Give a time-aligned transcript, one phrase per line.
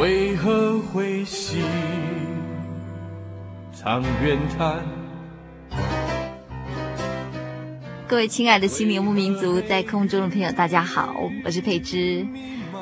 [0.00, 1.58] 为何会细
[3.70, 4.82] 长远叹
[8.08, 12.26] 各位亲爱的心灵游牧民族，在空中的朋友，大家好，我是佩芝，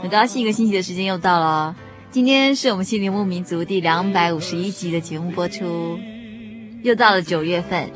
[0.01, 1.75] 很高兴一个星期的时间又到了。
[2.13, 5.99] 今天是我们心灵游牧民族第两百五十一集的节目播出，
[6.85, 7.91] 又到了九月份，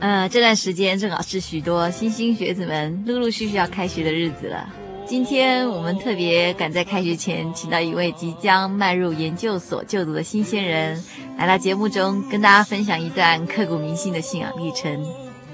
[0.00, 4.66] 呃，这段时间正好是许多新兴学子们陆陆续续要开学的日子了。
[5.12, 11.04] 今天我们特别赶在开学前，请到一位即将迈入研究所就读的新鲜人，
[11.36, 15.04] 来到节目中跟大家分享一段刻骨铭心的信仰历程。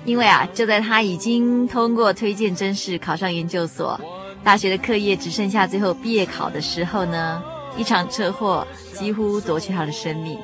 [0.05, 4.01] 因为啊，就在他已经通过推荐甄试考上研究所，
[4.45, 7.43] 大学的课业只剩下最后毕业考的时候呢，
[7.77, 8.65] 一场车祸
[8.95, 10.39] 几乎夺去他的生命。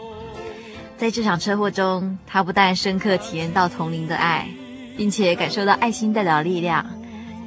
[0.96, 4.48] 在这场车祸中，他不但深刻体验到同龄的爱，
[4.96, 6.84] 并且感受到爱心代表力量。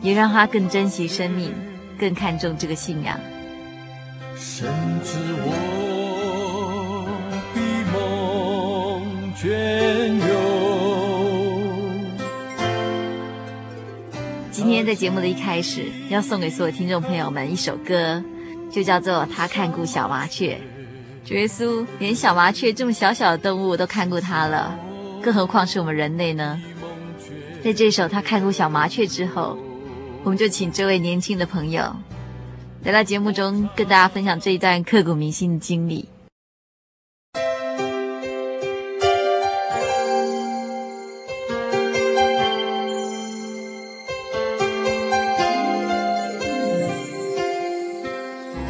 [0.02, 1.54] 也让他更珍惜生命，
[2.00, 3.20] 更看重这个信仰。
[4.38, 4.68] 深
[5.04, 5.50] 知我
[7.54, 7.60] 比
[7.92, 9.50] 梦隽
[10.20, 10.28] 永。
[14.52, 18.24] 今天在节目的一开始，要送给所有听众朋友们一首歌，
[18.72, 20.60] 就叫做《他看顾小麻雀》。
[21.28, 24.78] 主耶稣连小麻雀这么小小的动物都看顾他了，
[25.22, 26.62] 更何况是我们人类呢？
[27.64, 29.58] 在这首《他看顾小麻雀》之后。
[30.28, 31.96] 我们就请这位年轻的朋友
[32.84, 36.10] 来到节目中，跟大家分享这一段刻骨铭心的经历。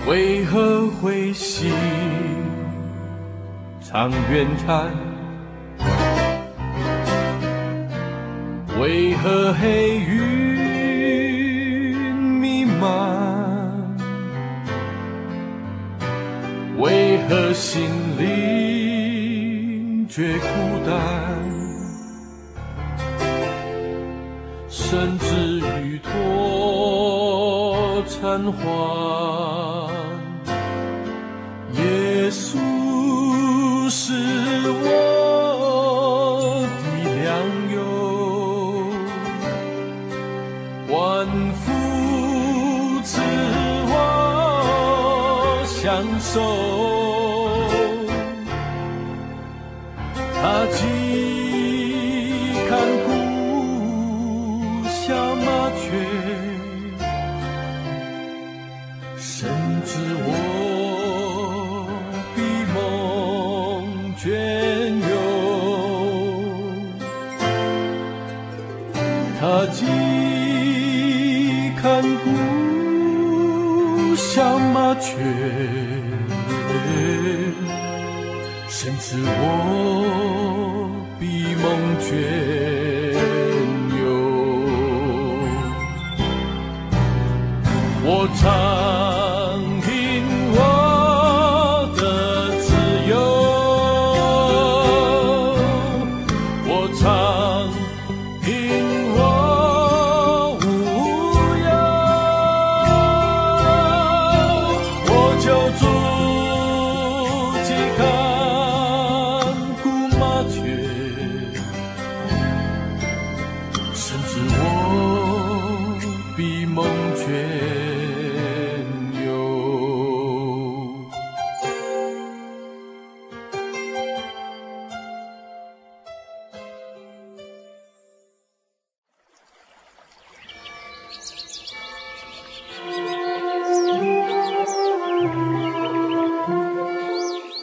[0.06, 1.74] 为何会心
[3.82, 4.92] 长怨叹？
[8.80, 10.27] 为何黑云？
[20.18, 20.48] 觉孤
[20.84, 20.98] 单？
[24.68, 28.64] 甚至与驼缠环，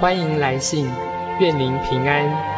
[0.00, 0.90] 欢迎来信，
[1.40, 2.49] 愿您平安。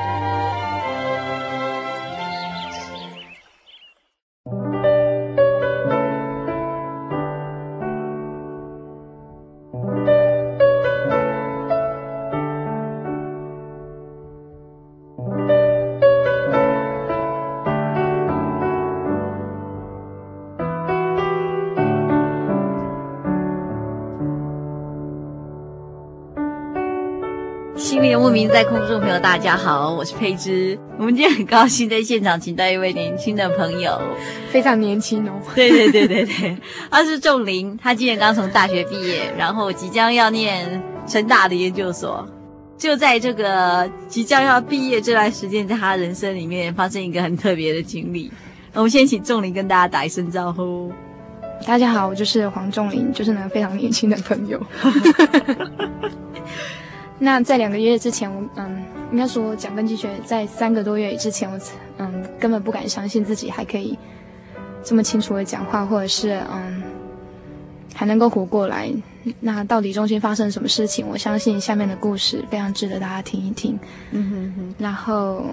[29.22, 30.76] 大家好，我是佩芝。
[30.98, 33.96] 我们今天很高兴在现场请到一位年轻的朋友，
[34.50, 35.32] 非常年轻哦。
[35.54, 36.58] 对对对对对，
[36.90, 42.28] 他是仲林，他今年刚从大学毕业，然后即将要念成大的研究所。
[42.76, 48.28] 就在这个即将要毕业这段时间，在他人生里面发生一个很特别的经历。
[48.72, 50.92] 那我们先请仲林跟大家打一声招呼。
[51.64, 54.60] 大家好，我就是黄仲林，就是那个非常年轻的朋友。
[57.18, 58.82] 那在两个月之前，我嗯，
[59.12, 61.58] 应该说讲根基学在三个多月之前，我
[61.98, 63.96] 嗯根本不敢相信自己还可以
[64.82, 66.82] 这么清楚的讲话，或者是嗯
[67.94, 68.90] 还能够活过来。
[69.38, 71.06] 那到底中间发生什么事情？
[71.06, 73.78] 我相信下面的故事非常值得大家听一听。
[74.10, 74.74] 嗯哼哼。
[74.78, 75.44] 然后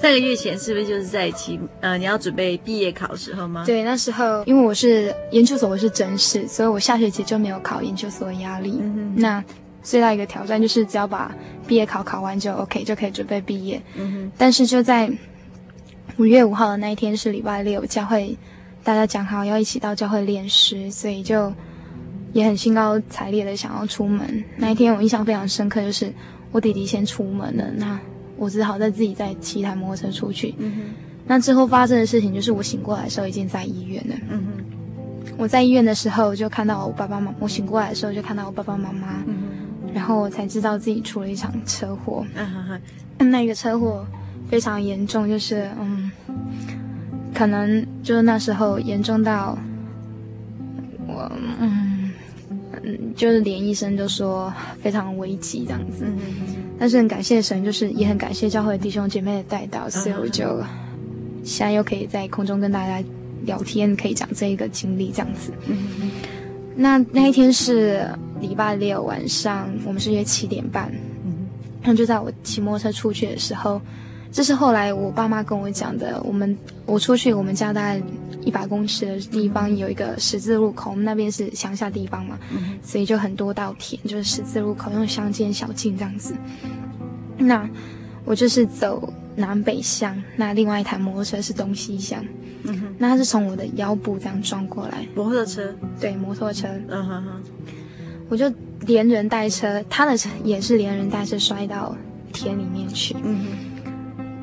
[0.00, 3.64] 三个月前是不是就是在期呃你要准备毕业考时候吗？
[3.66, 8.78] 对，那时候因为我是研究所，我是正式，所以我下学期就没有考研究所的压力。
[8.80, 9.20] 嗯哼。
[9.20, 9.44] 那
[9.82, 11.34] 最大一个挑战就是只要把
[11.66, 13.80] 毕业考考完就 OK，就可以准备毕业。
[13.96, 14.32] 嗯哼。
[14.36, 15.10] 但是就在
[16.16, 18.36] 五月五号的那一天是礼拜六，教会
[18.84, 21.52] 大家讲好要一起到教会练诗，所以就
[22.32, 24.44] 也很兴高采烈的想要出门。
[24.56, 26.12] 那一天我印象非常深刻，就是
[26.52, 27.98] 我弟弟先出门了，那
[28.36, 30.54] 我只好再自己再骑一台摩托车出去。
[30.58, 30.82] 嗯哼。
[31.26, 34.14] 那之后发生的事情就是我醒过来的时候已经在医院了。
[34.28, 34.64] 嗯哼。
[35.38, 39.22] 我在医院的时候就看到我爸爸妈妈，我醒过来的时候就看到我爸爸妈妈。
[39.26, 39.59] 嗯哼。
[39.94, 42.24] 然后我才知道自己出了一场车祸，
[43.18, 44.06] 那个车祸
[44.48, 46.10] 非常严重，就是嗯，
[47.34, 49.56] 可能就是那时候严重到
[51.06, 51.30] 我
[51.60, 52.10] 嗯
[52.82, 56.06] 嗯，就是连医生都说非常危急这样子。
[56.78, 60.62] 但是很感谢神，就是也很感谢教会弟兄姐妹的带导，所以我就
[61.44, 63.06] 现在又可以在空中跟大家
[63.44, 65.52] 聊天，可以讲这一个经历这样子。
[66.76, 68.06] 那那一天是
[68.40, 70.90] 礼拜六晚上，我们是约七点半。
[71.24, 71.46] 嗯，
[71.82, 73.80] 然后就在我骑摩托车出去的时候，
[74.32, 76.20] 这是后来我爸妈跟我讲的。
[76.24, 78.02] 我们我出去，我们家大概
[78.42, 86.34] 一百公尺的地方有一个十字路口，我们那边是乡下地方嘛，嗯，所以就很多稻田，就是十字路口，用乡间小径这样子。
[87.36, 87.68] 那
[88.30, 92.24] 我就是走南北向，那另外一台摩托车是东西向。
[92.62, 97.42] 嗯哼，那他是从我的腰部这样撞过来，摩托车，对，摩托车，嗯哼哼，
[98.28, 98.48] 我就
[98.82, 101.96] 连人带车，他的车也是连人带车摔到
[102.32, 103.82] 田里面去，嗯哼，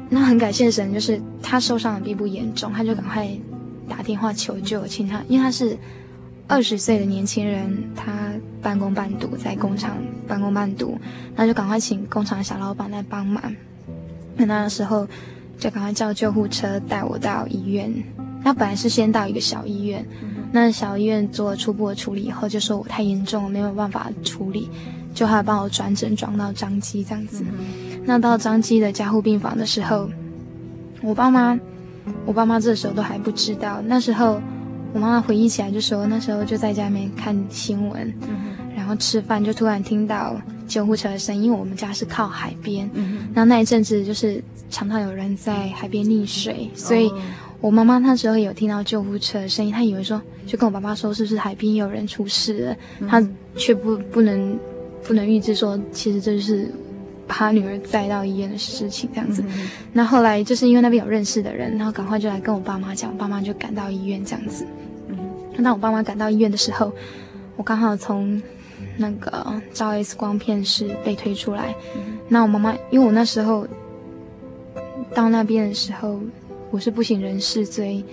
[0.10, 3.25] 那很感谢神，就是他受伤的并不严重，他就赶快
[3.88, 5.77] 打电话求救，请他，因为他是
[6.46, 9.96] 二十岁的年轻人，他半工半读在工厂
[10.27, 11.00] 半工半读，
[11.38, 13.41] 那就赶快请工厂小老板来帮忙，
[14.38, 15.08] 那那时候。
[15.60, 17.91] 就赶快叫救护车带我到医院。
[18.44, 20.06] 那本来是先到一个小医院，
[20.51, 24.70] 那小医院做了初步的处理以后，就说我太严重了，没有办法处理，
[25.15, 27.44] 就还帮我转诊转到彰基这样子。
[28.06, 30.08] 那到彰基的加护病房的时候，
[31.01, 31.58] 我爸妈，
[32.27, 33.82] 我爸妈这时候都还不知道。
[33.84, 34.39] 那时候
[34.94, 38.13] 我妈妈回忆起来就说，那时候就在家里面看新闻，
[38.75, 40.39] 然后吃饭就突然听到。
[40.68, 47.12] 救护车的声音，因为我们家是靠海边，嗯，然后那一阵子就是常常有人在海边溺水，所以
[47.62, 54.60] 我妈妈那时候有听到救护车的声音，她以为说就跟我爸爸说是不是海边有人出事了，嗯、她却不不能
[55.04, 56.70] 不能预知说其实这就是
[57.26, 59.42] 把她女儿带到医院的事情这样子。
[59.48, 64.68] 嗯、那后来就是因为那边有认识的人，然后赶快就来跟我爸妈讲，我爸妈就赶到医院这样子。
[65.08, 65.18] 嗯，
[65.58, 66.92] 那我爸妈赶到医院的时候，
[67.56, 68.42] 我刚好从。
[68.98, 73.68] 那个照 X 光片是被推出来，嗯、那我妈妈因为我那时候
[75.13, 76.20] 到那边的时候
[76.72, 78.04] 我是不省人事，所以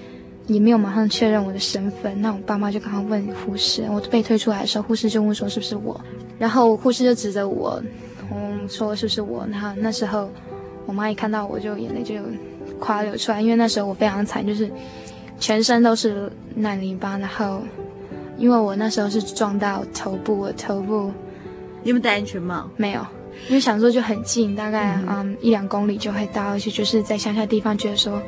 [0.46, 2.20] 也没有马上确认我的身份。
[2.20, 6.00] 那我爸妈就刚刚问护士，我被推出来的时候，护士就问说是不是我，
[6.38, 7.82] 然后护士就指着我，
[8.32, 9.46] 嗯说是不是我？
[9.50, 10.30] 然后那时候
[10.86, 12.14] 我妈一看到我就眼泪就
[12.78, 14.70] 快流出来，因为那时候我非常惨，就是
[15.40, 17.62] 全身都是烂泥巴，然后
[18.36, 21.12] 因为我那时候是撞到头部，我头部
[21.82, 22.68] 你有没有戴安全帽？
[22.76, 23.06] 没有，
[23.48, 28.20] 因为想说就很近，大概嗯，嗯一两公里就会到，而且就是在乡下地方，觉得说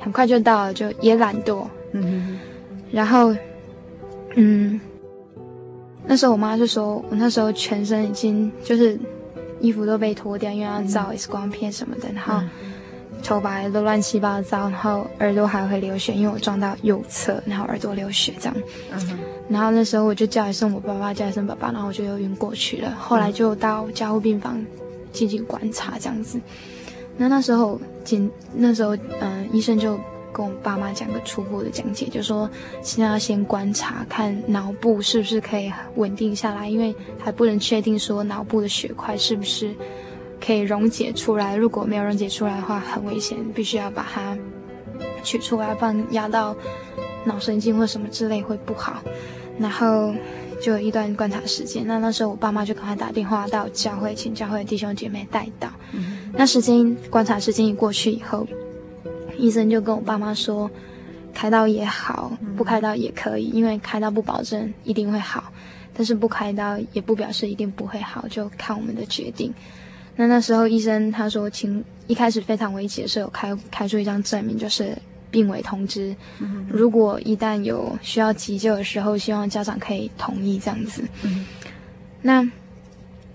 [0.00, 1.64] 很快就到了，就也懒惰。
[1.92, 2.38] 嗯哼，
[2.90, 3.34] 然后
[4.36, 4.80] 嗯。
[6.06, 9.00] 那时候我妈就说，我那时候全身已经就是
[9.58, 12.42] 衣服都被脱掉，因为要照 X 光片什么的，然后
[13.24, 18.56] 头发都乱七八糟，然后耳朵还会流血，因为我撞到右侧，然后耳朵流血这样。
[18.92, 22.94] 嗯然后那时候我就叫一声我爸爸，叫一声爸爸，然后我就又晕过去了。
[23.00, 24.64] 后来就到加护病房
[25.12, 26.40] 进行观察这样子。
[27.16, 29.98] 那那时候，进那时候，嗯，医生就。
[30.36, 32.50] 跟我爸妈讲个初步的讲解，就说
[32.82, 39.72] 现在要先观察，看脑部是不是可以稳定下来，因为还不能确定说脑部的血块是不是
[40.44, 41.56] 可以溶解出来。
[41.56, 44.36] 如果没有溶解出来的话，很危险，必须要把它
[45.22, 46.54] 取出来，不然压到
[47.24, 49.02] 脑神经或什么之类会不好。
[49.58, 50.12] 然后
[50.60, 55.68] 就有一段观察时间，那那时候我爸妈就赶快打电话到教会，请教会的弟兄姐妹带到。
[55.92, 58.46] 嗯、那时间观察时间一过去以后。
[59.36, 60.70] 医生就跟我爸妈说，
[61.32, 65.52] 开刀也好，不开刀也可以，因为开刀不保证一定会好，
[65.92, 69.52] 但是不开刀也不表示一定不会好，就看我们的决定。
[70.16, 74.96] 那那时候医生他说，请一开始非常危急的时候，开开出一张证明，就是
[75.30, 76.14] 病危通知。
[76.68, 81.02] 如果一旦有需要急救的时候，希望家长可以同意这样子。
[82.22, 82.48] 那。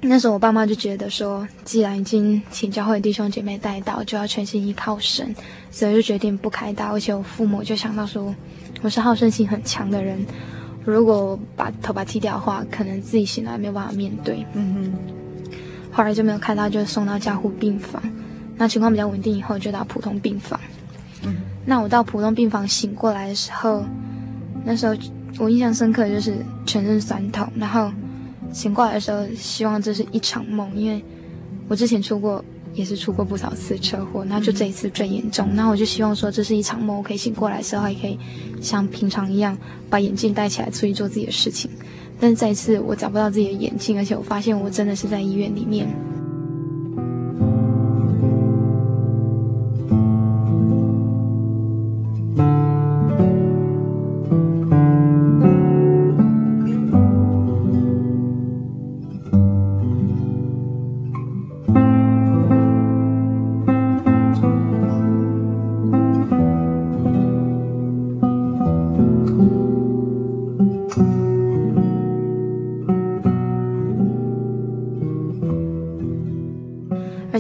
[0.02, 5.36] 那时候我爸妈就觉得说，既然已经请教会弟兄姐妹带到，就要全心依靠神，
[5.72, 6.94] 所以就决定不开刀。
[6.94, 8.34] 而且我父母就想到说，
[8.82, 10.26] 我是好胜心很强的人，
[10.86, 14.46] 如果把头发剃掉的话，可能自己醒来没有办法面对。
[14.54, 14.94] 嗯哼。
[15.92, 18.02] 后来就没有开刀，就送到加护病房。
[18.58, 20.60] 那情况比较稳定以后，就到普通病房。
[21.24, 21.36] 嗯。
[21.66, 23.84] 那我到普通病房醒过来的时候，
[24.64, 24.96] 那时候
[25.38, 27.92] 我印象深刻的就是全身酸痛，然后。
[28.52, 31.06] 醒过来的时候，希望这是一场梦，因为
[31.68, 35.50] 我之前出过，也是出过不少次车祸，那就这一次最严重。
[35.54, 38.18] 那我就希望说这是一场梦，我可以醒过来的时候，还可以
[38.62, 39.58] 像平常一样
[39.90, 41.70] 把眼镜戴起来，出去做自己的事情。
[42.20, 45.88] 但是这一次我找不到自己的眼镜，而且我发现我真的是在医院里面。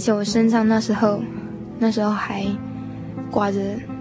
[0.10, 1.22] 且我身上那时候，
[1.78, 2.44] 那时候还
[3.30, 3.60] 挂着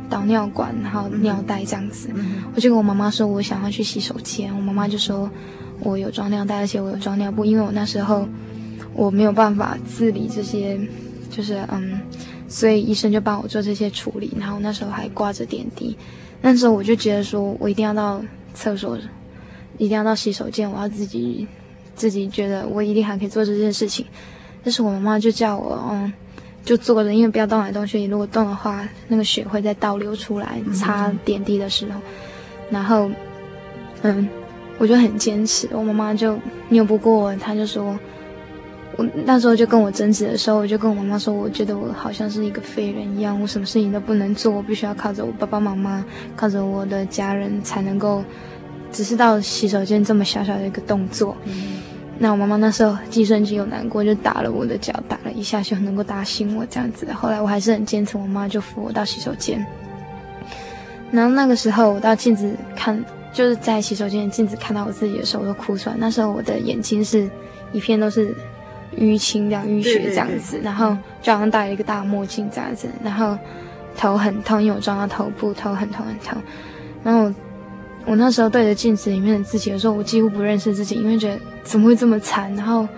[0.08, 2.08] 导尿管，然后尿袋这样子。
[2.54, 4.50] 我就跟我妈妈说，我想要去洗手间。
[4.56, 5.30] 我妈妈就说，
[5.80, 8.26] 我有装尿袋，而且我有装尿布，因为我那时候
[8.94, 10.80] 我没有办法自理这些，
[11.30, 12.00] 就是嗯，
[12.48, 14.32] 所以医生就帮我做这些处理。
[14.40, 15.94] 然后那时候还挂着点滴。
[16.40, 18.22] 那时候我就觉得说，我一定要到
[18.54, 18.96] 厕所，
[19.76, 21.46] 一定要到洗手间，我要自己
[21.94, 24.06] 自己觉得我一定还可以做这件事情。
[24.68, 26.12] 但是我妈妈就叫我，嗯，
[26.62, 30.60] 就坐着，因为不要动来动去，如果动的话，那个血会再倒流出来。
[30.74, 31.98] 擦点滴的时候，
[32.68, 33.10] 然后，
[34.02, 34.28] 嗯，
[34.76, 35.66] 我就很坚持。
[35.72, 37.98] 我妈妈就拗不过我，她就说，
[38.98, 46.04] 我那时候就跟我争执的时候，我就跟我妈妈说，我觉得我好像是一个废人一样，我什么事情都不能做，我必须要靠着我爸爸妈妈，
[46.36, 48.22] 靠着我的家人才能够，
[48.92, 51.34] 只是到洗手间这么小小的一个动作。
[52.20, 57.06] 那我妈妈那时候计算机有难过，就打了我的脚，打了一下就能够打醒我这样子。
[57.12, 59.64] 后来我还是很坚持，我妈就扶我到洗手间。
[61.12, 63.00] 然后那个时候我到镜子看，
[63.32, 65.96] 就是在洗手间的镜子看到我自己的时候，我都哭出来。
[65.96, 67.30] 那时候我的眼睛是
[67.70, 68.34] 一片都是
[68.96, 73.38] 淤青这样淤血这样子，对对对，然后就好像戴了一个大墨镜这样子，然后
[73.96, 76.42] 头很痛，因为我撞到头部，头很痛很痛，
[77.04, 77.32] 然后。
[78.08, 82.88] 我那时候对着镜子里面的自己的时候，我几乎不认识自己，因为觉得怎么会这么惨，然后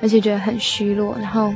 [0.00, 1.52] 而且觉得很虚弱，然后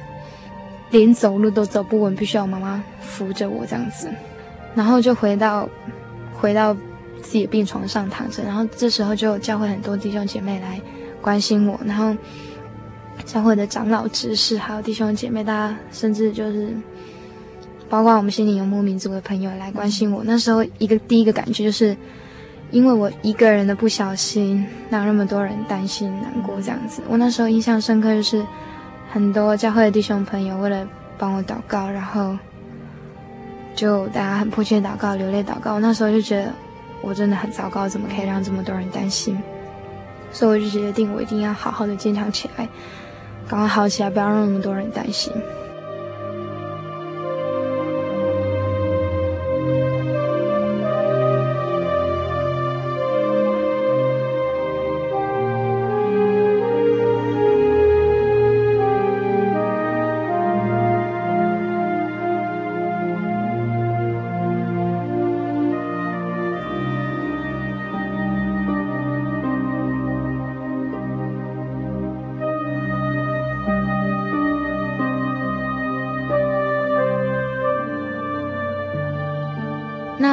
[0.90, 4.10] 连走路都走不稳，必须要妈妈扶着我这样子，
[4.74, 5.66] 然后就回到
[6.34, 6.74] 回到
[7.22, 10.78] 自己的病床上躺着，然后这时候就教会很多弟兄姐妹来
[11.22, 12.14] 关心我，然后
[13.24, 16.76] 教会的长老执事还有弟兄姐妹，大家甚至就是
[17.88, 20.22] 包括我们心里游牧民族的朋友来关心我。
[20.26, 21.96] 那时候一个第一个感觉就是。
[22.70, 27.02] 因为我一个人的不小心，让那么多人担心难过这样子。
[27.08, 28.44] 我那时候印象深刻，就是
[29.10, 32.36] 很多教会的弟兄朋友为了帮我祷告，然后
[33.74, 35.74] 就大家很迫切祷告、流泪祷告。
[35.74, 36.52] 我那时候就觉得
[37.00, 39.36] 我真的很糟糕，怎么可以让这么多人担心？
[40.30, 42.68] 所以我就决定，我一定要好好的坚强起来，
[43.48, 45.32] 赶快好起来，不要让那么多人担心。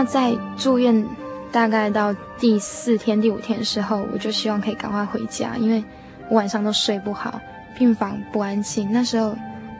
[0.05, 1.05] 在住院
[1.51, 5.83] 大概到第四天、第五天的时候，我就希望可以赶快回家，因为
[6.29, 7.39] 我晚上都睡不好，
[7.77, 8.91] 病房不安静。
[8.91, 9.35] 那时候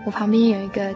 [0.06, 0.94] 我旁边有一个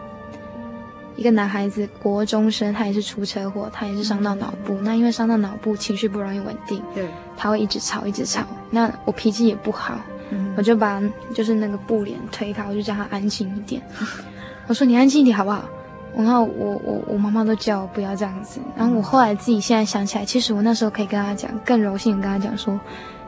[1.16, 4.74] 一个男孩子，国中生，他也是出车祸，他也是伤到脑部。
[4.82, 8.42] 那因为伤到脑部，情绪不容易稳定，对，他会一直吵，一直吵。
[8.70, 10.00] 那我脾气也不好，
[10.30, 11.02] 嗯、我就把
[11.34, 13.82] 就是那个布帘推开，我就叫他安静一点。
[14.66, 15.64] 我说：“你安静一点好不好？”
[16.16, 22.78] 然后我我我妈妈都叫我不要这样子，然后我后来自己现在想起来，其实我那时候可以跟他讲，更柔性的跟他讲说，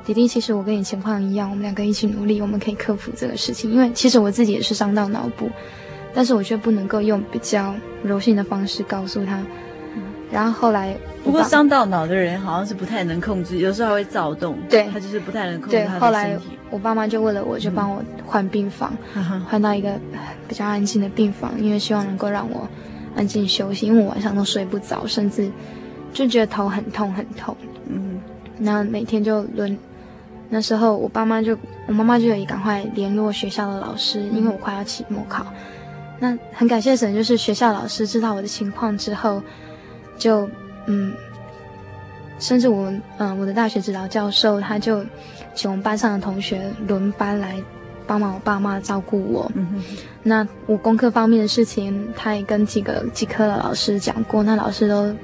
[0.05, 3.71] 弟弟，其实我跟你情况一样，我们两个一起努力，我们可以克服这个事情。
[3.73, 5.49] 因为其实我自己也是伤到脑部，
[6.13, 9.43] 但是我却不能够用比较柔性的方式告诉他。
[10.31, 14.57] 然后后来，不过伤到脑的人好像是不太能控制，有时候还会躁动。
[14.69, 16.49] 对，他就是不太能控制他的身体。
[16.49, 19.97] 对，后来我爸妈就为了我就帮我换病房，嗯、换到一个
[20.49, 22.67] 比较安静的病房，因为希望能够让我
[23.15, 23.87] 安静休息。
[23.87, 25.49] 因为我晚上都睡不着，甚至
[26.13, 27.57] 就觉得头很痛很痛。
[27.87, 28.21] 嗯，
[28.59, 29.79] 那每天就轮。
[30.49, 31.57] 那时候我爸妈就
[31.87, 35.47] 我妈妈就有赶快联络学校的老师，因为我快要期末考。
[36.19, 39.41] 那很感谢神，就是学校老师知道我的情况之后。
[40.19, 40.49] 就
[40.87, 41.13] 嗯，
[42.39, 45.05] 甚至我嗯，我的大学指导教授他就
[45.55, 47.57] 请我们班上的同学轮班来
[48.07, 49.51] 帮忙我爸妈照顾我。
[49.55, 49.97] 嗯哼。
[50.23, 55.15] 那我功课方面的事情，他也跟几个几科的老师讲过，那老师都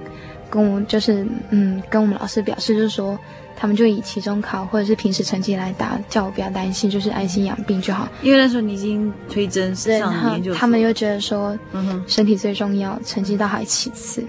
[0.50, 3.18] 跟我就是嗯，跟我们老师表示，就是说
[3.56, 8.08] 他们就以期中考或者是平时成绩来打，叫我不要担心，就是安心养病就好。
[8.22, 14.22] 因为那时候你已经推甄上研究所，他们又觉得说，嗯哼，身体最重要，成绩倒还其次。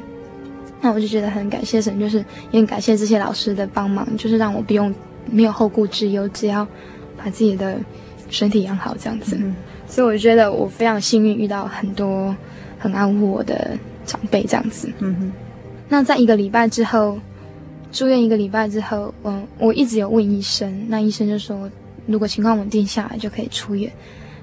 [0.81, 4.93] 那我就觉得很感谢神，就是也很感谢这些老师的帮忙，就是让我不用
[5.31, 6.67] 没有后顾之忧，只要
[7.17, 7.77] 把自己的
[8.29, 9.37] 身体养好这样子。
[9.39, 9.55] 嗯、
[9.87, 12.35] 所以我觉得我非常幸运，遇到很多
[12.77, 14.91] 很爱护我的长辈这样子。
[14.99, 15.31] 嗯哼。
[15.87, 17.17] 那在一个礼拜之后，
[17.91, 21.69] 住院一个礼拜之后，嗯，我一直有问医生，那医生就说，
[22.05, 23.91] 如果情况稳定下来就可以出院。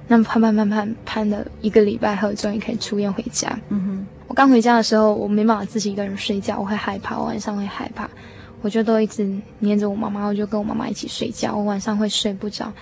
[0.08, 3.48] 那么盼盼盼盼盼了一个礼拜后，终于可以出院回家。
[3.68, 4.06] 嗯哼。
[4.28, 8.10] 我刚回家的时候，我没办法自己一个人睡觉，我会害怕，我晚上会害怕，
[8.62, 12.72] 我就都一直黏着我妈妈，我就跟我妈妈一起睡觉，我晚上会睡不着，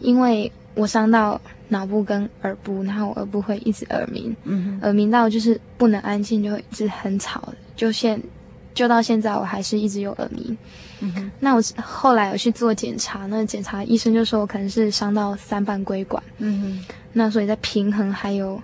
[0.00, 8.20] 因为我伤到脑部跟耳部，然后我耳部会一直耳鸣，嗯，耳鸣到就是不能安静，就会一直很吵，就现
[8.74, 10.56] 就到现在我还是一直有耳鸣，
[11.00, 18.60] 嗯，那我后来有去做检查，那检查医生就说我可能是伤到三半规管，嗯哼，那所以在平衡还有。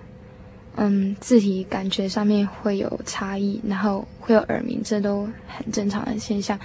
[0.75, 6.57] 嗯，自体感觉上面会有差异，然后会有耳鸣，这都很正常的现象。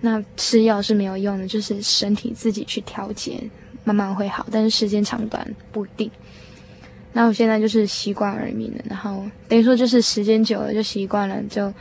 [0.00, 3.42] 那吃药是没有用的，就是身体自己去调节，
[3.82, 6.08] 慢慢会好，但是时间长短不定。
[7.12, 11.72] 那我现在就是习惯耳鸣了，然后等于说就是时间久了就习惯了，就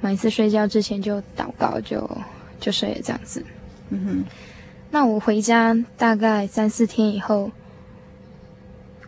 [0.00, 1.98] 每次睡觉之前就祷告就，
[2.60, 3.44] 就就睡了这样子。
[3.88, 4.24] 嗯哼，
[4.92, 7.50] 那我回家大概三四天以后。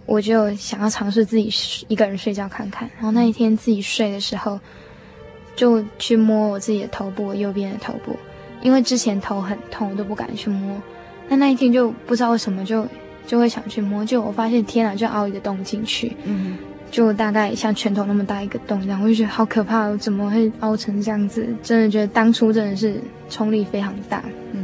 [0.04, 4.58] 我就想要尝试自己一个人睡觉看看，然后那一天自己睡的时候，
[5.54, 8.16] 就去摸我自己的头部，我右边的头部，
[8.62, 10.80] 因为之前头很痛，我都不敢去摸。
[11.28, 12.86] 那那一天就不知道为什么就
[13.26, 16.58] 就会想去摸，就我发现天啊，就凹一个洞进去，嗯，
[16.90, 21.46] 就大概像拳头那么大一个洞，然后我就觉得好可怕，我怎么会凹成这样子？
[21.62, 24.62] 真的觉得当初真的是冲力非常大，嗯。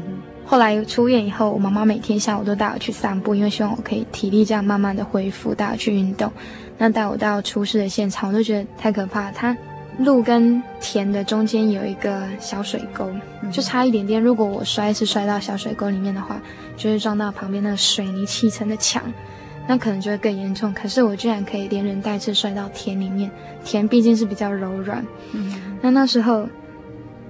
[0.51, 6.33] 后来出院以后，我妈妈每天下午都带我去散步，因为希望我可以体力这样慢慢的恢复，带我去运动。
[6.79, 9.31] 那带我到出事的现场，我都觉得太可怕。
[9.31, 9.55] 它
[9.99, 13.11] 路跟田的中间有一个小水沟，
[13.53, 14.23] 就差一点点。
[14.23, 16.41] 如果我摔是摔到小水沟里面的话，
[16.79, 19.03] 就会撞到旁边那个水泥砌成的墙，
[19.67, 20.73] 那可能就会更严重。
[20.73, 23.31] 可是我居然可以连人带车摔到田里面，
[23.67, 25.05] 田毕竟是比较柔软。
[25.33, 26.49] 嗯，那那时候。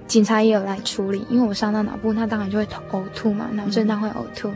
[0.09, 4.49] 警察也有来处理，因为我伤到脑部，那当然就会呕吐嘛，脑震荡会呕吐。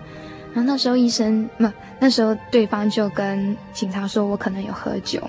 [0.54, 1.66] 然后那时候医生，不，
[2.00, 5.20] 那时候对方就跟警察说我可能有喝酒，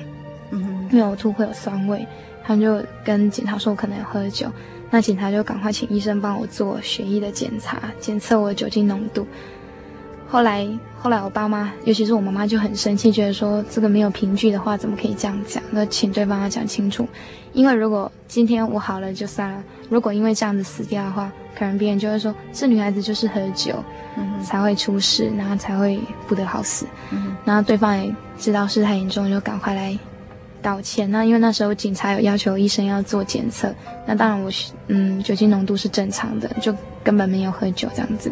[0.52, 2.08] 嗯哼，因为呕吐会有酸味，
[2.44, 4.48] 他们就跟警察说我可能有喝酒，
[4.90, 9.28] 那警察就赶快请医生帮我做血液的检查，检测我的酒精浓度。
[10.34, 10.68] 后来，
[11.00, 15.62] 后来我爸妈，尤其是我妈妈就很生气，觉得说这个没有凭据的话，怎么可以这样讲？
[15.70, 17.08] 那请对方要讲清楚，
[17.54, 23.76] 因为如果今天我好了就算了，如果因为这样子死掉的话，可能别人就会说这女孩子就是喝酒，
[24.18, 26.88] 嗯，才会出事，然后才会不得好死。
[27.12, 29.96] 嗯，然后对方也知道事态严重，就赶快来
[30.64, 31.12] 道歉。
[31.12, 33.72] 那因为那时候警察有要求医生要做检测，
[34.08, 34.50] 那当然我
[34.88, 38.32] 嗯酒精浓度是正常的，就根本没有喝酒这样子。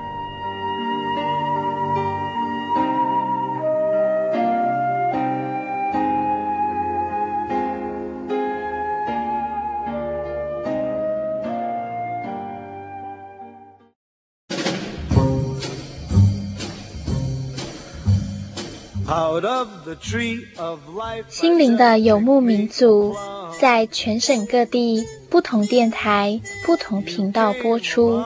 [21.29, 23.15] 心灵的游牧民族，
[23.59, 28.21] 在全省各地不同电台、不同频道播出。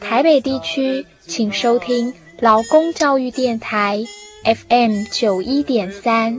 [0.00, 4.04] 台北地区，请收听劳工教育电台
[4.44, 6.38] FM 九一点三，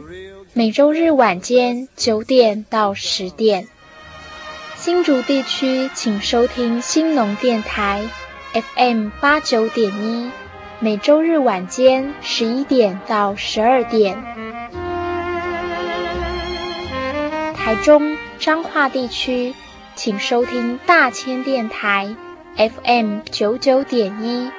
[0.54, 3.68] 每周日晚间九点到十点。
[4.76, 8.08] 新竹地区，请收听新农电台
[8.54, 10.30] FM 八九点一。
[10.86, 14.22] 每周日晚间十一点到十二点，
[17.56, 19.56] 台中彰化地区，
[19.96, 22.16] 请收听大千电台
[22.56, 24.52] FM 九九点一，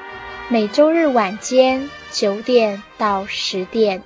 [0.49, 4.03] 每周日晚间九点到十点。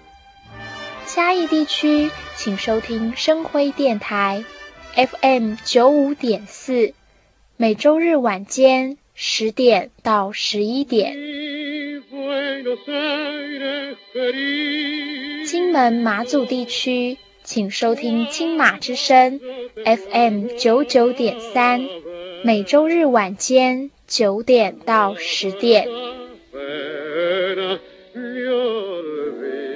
[1.06, 4.44] 嘉义地区，请收听生辉电台
[4.94, 6.92] FM 九五点四，
[7.56, 11.14] 每周日晚间十点到十一点。
[15.44, 19.38] 金门马祖地区，请收听金马之声
[19.84, 21.86] FM 九九点三，
[22.42, 25.86] 每周日晚间九点到十点。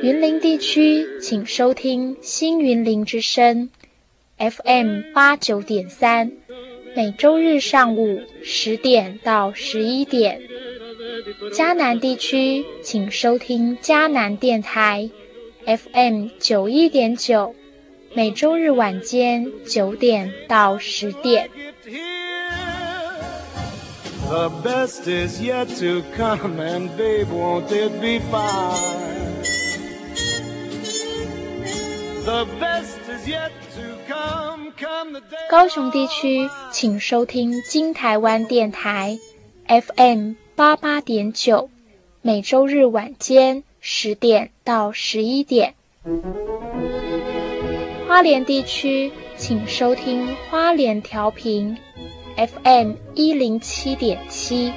[0.02, 3.68] 云林地区，请收听新云林之声
[4.38, 6.33] FM 八九点三，
[6.96, 10.40] 每周日上午十点到十一点。
[11.52, 15.11] 嘉南地区，请收听嘉南电台
[15.66, 17.54] FM 九一点九，
[18.14, 21.50] 每周日晚间九点到十点。
[35.50, 39.18] 高雄地区，请收听金台湾电台
[39.66, 40.32] FM。
[40.56, 41.68] 八八点九，
[42.22, 45.74] 每周日晚间十点到十一点。
[48.06, 51.76] 花莲地区，请收听花莲调频
[52.37, 54.72] FM 一零七点七，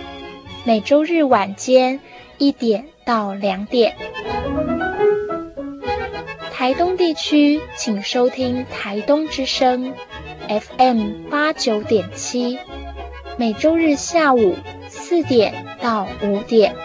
[0.64, 2.00] 每周日晚间
[2.40, 3.96] 一点到两点。
[6.58, 9.94] 台东地区请收听台东之声
[10.50, 12.58] FM 八九点七，
[13.38, 14.56] 每周日下午
[14.90, 16.76] 四点到五点。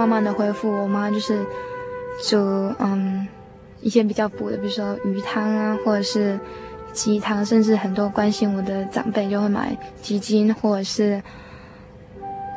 [0.00, 1.44] 慢慢的恢复，我妈就是
[2.26, 2.38] 煮
[2.78, 3.28] 嗯
[3.82, 6.40] 一些比较补的，比如说鱼汤啊，或者是
[6.94, 11.22] 鸡汤，甚至很多关心我的长辈就会买鸡精或者是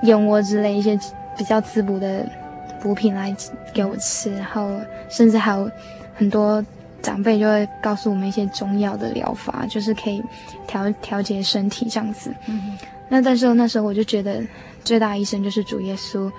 [0.04, 0.98] 燕窝之类一些
[1.38, 2.26] 比较滋补的
[2.82, 3.36] 补品来
[3.74, 4.70] 给我吃，然后
[5.10, 5.70] 甚至还有
[6.16, 6.66] 很多
[7.02, 10.24] 长辈就会告诉我们一些中药的疗法，就是可以
[10.66, 12.34] 调调节身体这样子。
[12.48, 12.78] 嗯，
[13.10, 14.42] 那但是那时候我就觉得
[14.82, 16.32] 最大医生就是主耶稣。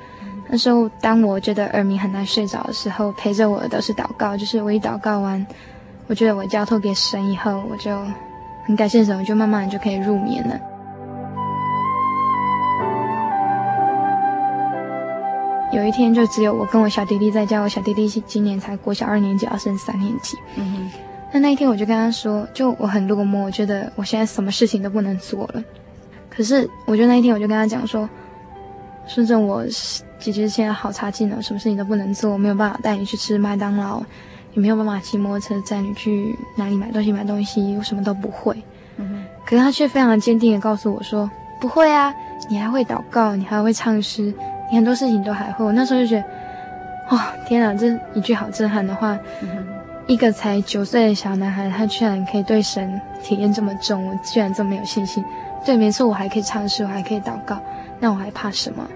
[0.54, 4.36] 那时候，当我觉得耳鸣很难睡着的时候，陪着我的都是祷告。
[4.36, 5.44] 就是我一祷告完，
[6.06, 8.00] 我觉得我交托给神以后，我就
[8.64, 10.56] 很感谢神，我就慢慢就可以入眠了。
[15.72, 17.60] 有一天，就只有我跟我小弟弟在家。
[17.60, 20.38] 我小弟弟今年才国小二年级，要升三年级。
[20.54, 20.90] 嗯哼。
[21.32, 25.64] 那那一天，我就跟他说，就我很落寞，我觉得我现在什么事情都不能做了。
[26.30, 28.08] 可是，我就那一天，我就跟他讲说，
[29.08, 29.64] 说真我
[30.32, 30.32] 是。
[30.32, 34.02] 姐姐现在好差劲了，什么事情都不能做，没有办法带你去吃麦当劳，
[34.54, 38.56] 也没有办法骑摩托车载你去哪里买东西买东西，我什么都不会。
[39.44, 42.14] 可是他却非常坚定地告诉我说：“不会啊，
[42.48, 44.32] 你还会祷告，你还会唱诗，
[44.70, 49.18] 你很多事情都还会。”我那时候就觉得，哇、哦，天啊，这一句好震撼的话。
[49.42, 49.48] 嗯。
[50.06, 55.24] 一个才九岁的小男孩，他居然可以对神体验这么重，我居然这么有信心。
[55.64, 57.58] 对，没错，我还可以唱诗，我还可以祷告，
[58.00, 58.86] 那我还怕什么？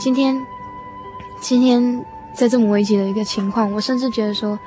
[0.00, 0.36] 今天。
[1.40, 4.58] 今天在这么危急的一个情况，我甚至觉得说，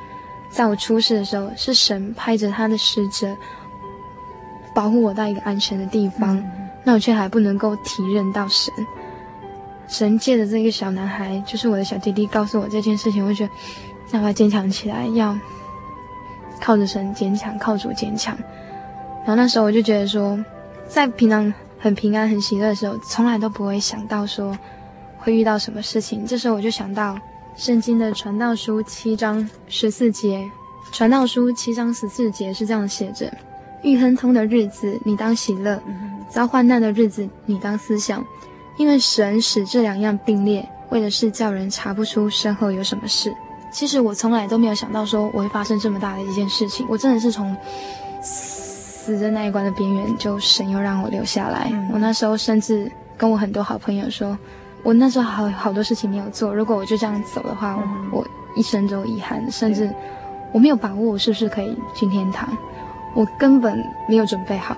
[0.49, 3.35] 在我出事的时候，是神派着他的使者
[4.73, 8.73] 保护我到一个安全的地方，嗯、那我却还不能够体认到神。
[9.87, 13.51] 神借着这个小男孩，就是我的小弟弟，告诉我这件事情，我觉得
[14.09, 15.37] 让他坚强起来，要
[16.61, 18.37] 靠着神坚强，靠主坚强。
[19.19, 20.39] 然后那时候我就觉得说，
[20.87, 24.57] 在平常很平安、很喜乐的时候，从来都不会想到说。
[25.23, 26.25] 会遇到什么事情？
[26.25, 27.17] 这时候我就想到
[27.55, 30.49] 圣经的传道书七章十四节，
[30.91, 33.31] 传道书七章十四节是这样写着：
[33.83, 35.77] 遇亨通的日子，你当喜乐；
[36.27, 38.25] 遭患难的日子，你当思想，
[38.77, 43.31] 因为神使这两样并列，为的是叫人查不出身后有什么事。
[43.71, 47.55] 其实我从来都没有想到说我会发生这么大的一件事情，我真的是从
[48.23, 51.71] 死在那一关的边缘，就神又让我留下来。
[51.93, 54.35] 我那时候甚至跟我很多好朋友说。
[54.83, 59.93] 我那时候好好多事情没有做，如果我就这样走的话，嗯、我一生都有遗憾，甚至
[60.51, 62.49] 我没有把握我是不是可以进天堂，
[63.13, 64.75] 我根本没有准备好。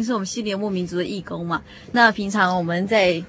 [0.00, 1.60] 是我们西联牧民族的义工嘛？
[1.90, 3.20] 那平常我们在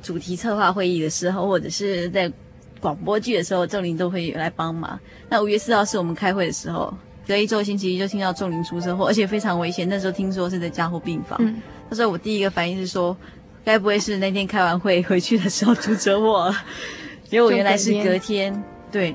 [0.00, 2.32] 主题策划会议的时候，或者是在
[2.80, 4.98] 广播剧的时候，仲林都会来帮忙。
[5.28, 6.94] 那五月四号是我们开会的时候，
[7.26, 9.88] 隔一周星期一就听到仲林出车祸，而且非常危险。
[9.88, 11.36] 那时候听说是在加护病房。
[11.42, 13.14] 嗯、那时候我第一个反应是说，
[13.64, 16.56] 该不会是那天开完会回去的时候出车祸了？
[17.28, 18.64] 结果我原来是隔天。
[18.90, 19.14] 对，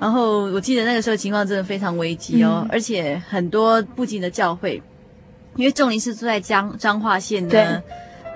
[0.00, 4.82] 然后我记得那个时候情况真的非常危急哦，嗯、而且很多不仅的教会。
[5.56, 7.82] 因为仲林是住在彰彰化县的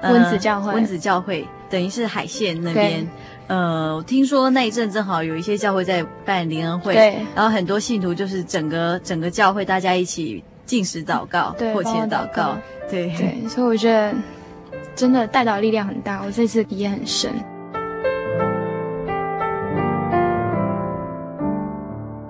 [0.02, 3.06] 温子教会，温子教会等于是海线那边。
[3.46, 12.56] 呃，我听说那一阵正好有一些教会在办联恩会，对，然后很多信徒就是整个整个教会大家一起进食祷告，迫切祷告，
[12.88, 14.14] 对对，所以我觉得
[14.94, 17.32] 真的带到力量很大，我这次体验很深。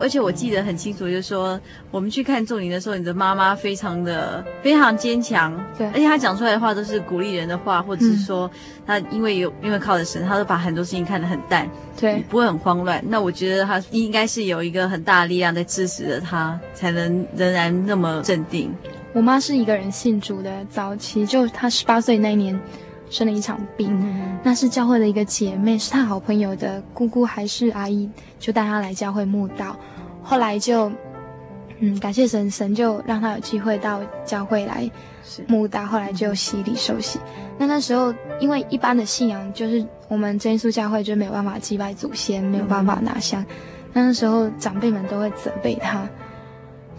[0.00, 1.60] 而且我记得很清楚，就是说
[1.90, 8.50] 我们去看仲林的时候，你的妈妈非常的非常坚强，对，而且她讲出来的话都是鼓励人的话，或者是说
[8.86, 13.02] 她因为有因为靠着神，她都把很多事情看得很淡，对，不会很慌乱。
[13.06, 18.74] 那我觉得她应该是有一个很大的力量在支持着她，才能仍然那么镇定。
[19.12, 22.58] 我妈是一个人信主的，早期就她十八岁那一年
[23.10, 29.76] 生了一场病，嗯、那是教会的一个姐妹，是她好朋友的姑姑还是阿姨，就带她来教会慕道。
[30.22, 30.90] 后来就，
[31.80, 34.90] 嗯，感谢神，神就让她有机会到教会来
[35.48, 35.84] 慕道。
[35.84, 37.18] 后来就洗礼受洗。
[37.58, 43.44] 那那时候因为一般的信仰就是我们真耶稣教会就没有办法祭拜祖先，没有办法拿香。
[43.92, 46.08] 那那时候长辈们都会责备她。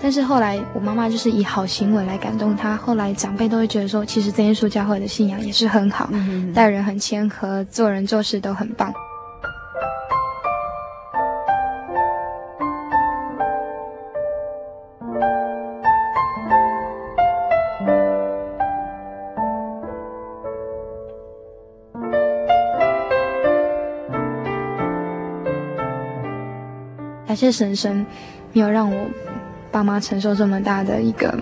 [0.03, 2.75] 但是后来，我妈妈就是以好行为来感动她。
[2.75, 8.91] 后来长辈都会觉得说，其实真耶稣教会的信仰也是很好，嗯、待人很谦和，做人做事都很棒。
[27.27, 28.05] 感谢神神，
[28.51, 29.07] 没有让我。
[29.71, 31.33] 爸妈承受这么大的一个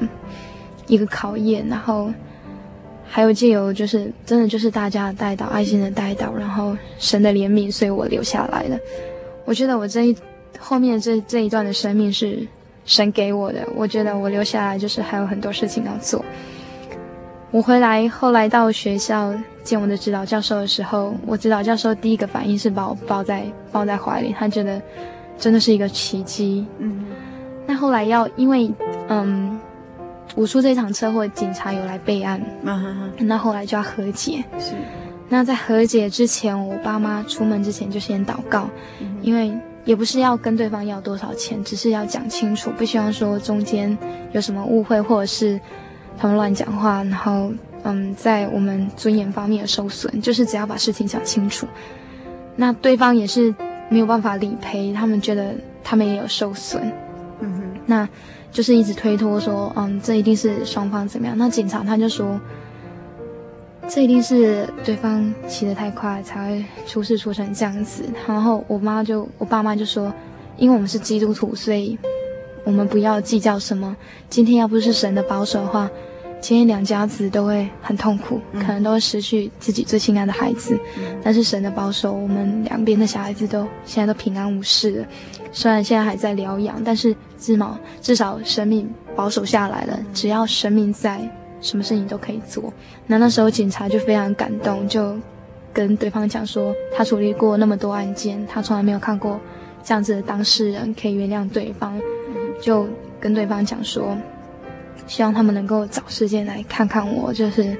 [0.88, 2.12] 一个考验，然后
[3.08, 8.78] 还有借由就是真的就是大家的带导，爱心的带导，然后神的怜悯，所以我留下来了。
[9.46, 10.16] 我觉得我这一
[10.60, 12.48] 后面这这一段的生命是
[12.86, 16.24] 神给我的，我觉得我留下来就是还有很多事情要做。
[17.52, 24.80] 我回来后来到学校见我的指导教授的时候，我指导教授第一个反应是把我抱在抱在怀里，他觉得
[25.38, 26.66] 真的是一个奇迹。
[26.78, 27.06] 嗯。
[27.70, 28.74] 那后来要因为，
[29.10, 29.60] 嗯，
[30.34, 33.38] 我出这场车祸，警察有来备案，那、uh-huh.
[33.38, 34.44] 后来就要和解。
[34.58, 34.74] 是，
[35.30, 39.06] 那在和解之前，我爸妈出门之前就先祷告，uh-huh.
[39.22, 39.56] 因为
[39.86, 43.96] 也不是要跟对方要多少钱，只是要讲清楚，不希望说中间
[44.32, 45.62] 有什么误会，或者是
[46.18, 47.54] 他们乱讲话，然后
[47.84, 51.68] 嗯，在我们尊严方面有受损，就是只要把事情讲清楚。
[52.56, 53.54] 那对方也是
[53.90, 55.54] 没有办法理赔，他们觉得
[55.84, 56.92] 他们也有受损。
[57.90, 58.08] 那，
[58.52, 61.36] 就是一直推脱说，嗯，这一定是双方怎么样？
[61.36, 62.40] 那警察他就说，
[63.88, 68.04] 这一定是对方骑得太快才会出事出成这样子。
[68.28, 70.14] 然后我妈就，我爸妈就说，
[70.56, 71.98] 因为我们是基督徒，所以
[72.64, 73.98] 我们不要计较什么。
[74.30, 75.90] 今天要不是神的保守的话，
[76.42, 80.80] 今天两家子都会很痛苦，可能都会失去自己最亲爱的孩子。
[81.22, 85.08] 但是神的保守，我们两边的小孩子都现在都平安无事了。
[85.52, 90.00] 虽然现在还在疗养，但是至少至少生命保守下来了。
[90.14, 91.20] 只要生命在，
[91.60, 92.72] 什么事情都可以做。
[93.06, 95.18] 那那时候警察就非常感动，就
[95.74, 99.40] 跟对方讲说，他处理过那么多案件，他从来没有看过
[99.84, 102.00] 这样子的当事人可以原谅对方，
[102.62, 102.88] 就
[103.20, 104.16] 跟对方讲说，
[105.10, 107.76] 希望他们能够找时间来看看我，就是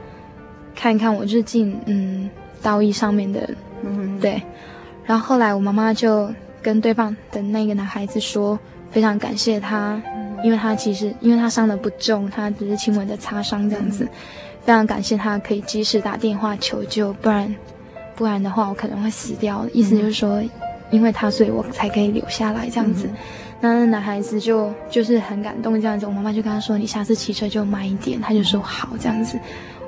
[0.76, 2.28] 看一看我，日进嗯
[2.60, 3.48] 道义上面的，
[3.82, 4.42] 嗯对。
[5.06, 6.30] 然后后来我妈妈就。
[6.64, 8.58] 跟对方的那个男孩子说，
[8.90, 10.00] 非常感谢他，
[10.42, 14.08] 因为他其实因为他伤的不重，他只是轻微的擦伤这样子，
[14.64, 17.54] 非常感谢他可以及时打电话求救，不然
[18.16, 19.66] 不然的话我可能会死掉。
[19.74, 20.42] 意思就是说，
[20.90, 23.10] 因为他所以我才可以留下来这样子。
[23.10, 29.38] 那那男孩子就就是很感动这样子，我妈妈就跟他说：“你下次骑车就慢一点。”他就说：“好。”这样子，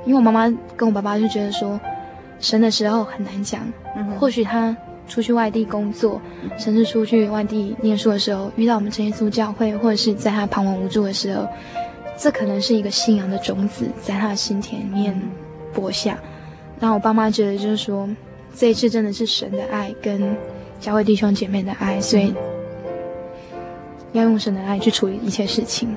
[0.05, 1.79] 因为我妈妈跟我爸爸就觉得说，
[2.41, 3.61] 神的时候很难讲，
[3.97, 4.77] 嗯或许他。
[5.09, 6.21] 出去外地工作，
[6.59, 11.47] 甚至出去外地念书的时候，遇到我们这耶稣教会，或者是在他彷徨无助的时候，
[12.19, 15.17] 这可能是一个信仰的种子，在他的心田里面
[15.73, 16.19] 播下。
[16.81, 18.09] 然后我爸妈觉得，就是说，
[18.53, 20.37] 这一次真的是神的爱跟
[20.81, 22.35] 教会弟兄姐妹的爱，所以
[24.17, 25.95] 要用神的爱去处理一切事情。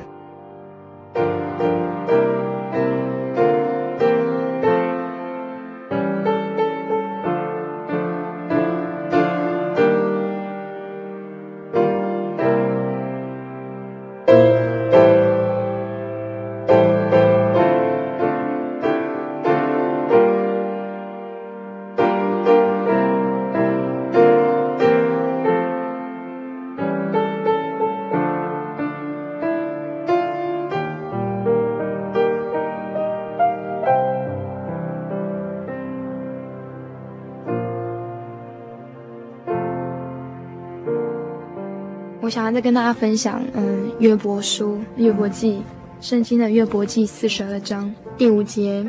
[42.29, 45.63] 我想要再跟大家分享，嗯，约伯书、约伯记，
[45.99, 48.87] 圣经的约伯记四十二章第五节，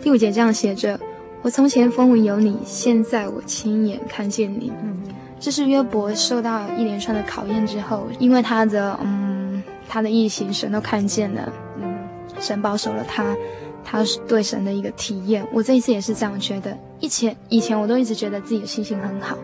[0.00, 0.98] 第五节这样写着：
[1.42, 4.72] 我从前风闻有你，现在我亲眼看见你。
[4.82, 5.02] 嗯，
[5.38, 11.94] 这是约伯受到一连串的考验之后，因为他的嗯他的异行，神都看见了，嗯，
[12.40, 13.36] 神保守了他，
[13.84, 15.46] 他对神的一个体验。
[15.52, 19.36] 我这一次也是这样觉得，以前以前我都一直觉得自己的心情很好，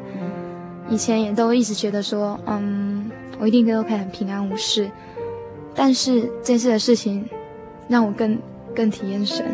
[0.89, 2.84] 以前也都一直觉得说，嗯，
[3.45, 4.91] 我一定都可以很平安无事。
[5.75, 7.29] 但是这次的事情，
[7.89, 8.39] 让我更
[8.75, 9.45] 更体验神，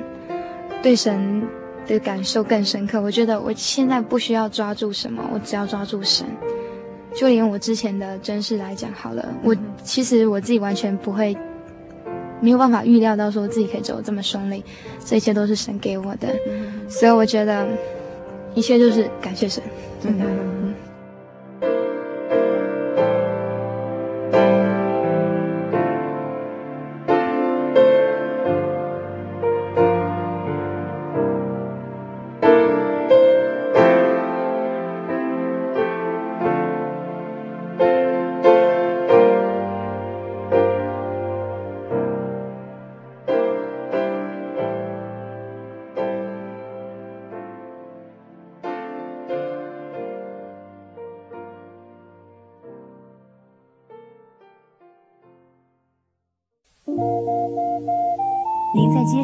[0.80, 1.42] 对神。
[1.86, 3.00] 的感受更深刻。
[3.00, 6.24] 我觉得我现在不需要抓住什么，我只要抓住神。
[7.16, 11.36] 就连我之前的真事来讲好了，我其实我自己完全不会，
[12.40, 14.62] 没有办法预料到说自己可以走得这么顺利，
[15.04, 16.28] 这一切都是神给我的。
[16.88, 17.66] 所以我觉得
[18.54, 19.60] 一切就是感谢神，
[20.00, 20.24] 真的。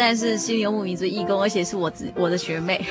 [0.00, 2.82] 但是心里游牧民族义工，而且是我自我的学妹。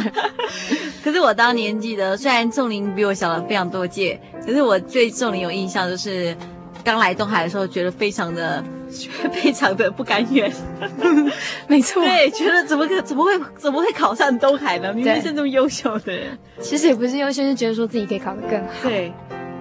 [1.02, 6.36] 可是我当年记得，虽然仲林比我小了非常多届，可是我对仲林有印象，就是
[6.84, 8.62] 刚来东海的时候，觉得非常的、
[9.32, 10.52] 非常的不甘愿。
[11.68, 14.92] 没错，对，觉得怎么可怎么会怎么会考上东海呢？
[14.92, 18.66] 明明是这么优秀的人，其实也不是优秀，是觉得说自己可以考得更好。
[18.82, 19.10] 对。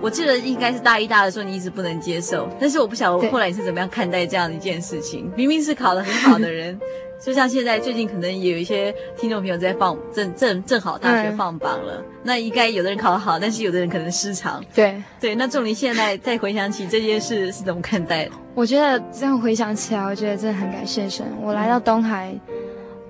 [0.05, 5.31] 我记得应该是大一、大二的时候，你一直不能接受，但是我不晓得我后来你是怎么样看待这样的一件事情。
[5.35, 6.79] 明明是考得很好的人，
[7.19, 14.63] 就像现在最近可能也有一些听众朋友在放正正正好大学放榜了，嗯、那应该有的人考得好，但是有的人可能失常。
[14.75, 18.31] 对对，那仲林现在再回想起这件事是怎么看待的？
[18.53, 21.25] 我觉得这样回想起来，我觉得真的很感谢神。
[21.41, 22.31] 我来到东海，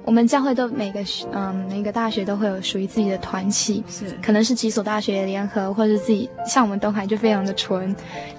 [0.06, 1.04] 我们教会都每个
[1.34, 7.94] 嗯每个大学都会有属于自己的团契，是可能是几所大学联合，或者是自己像我们东海就非常的纯，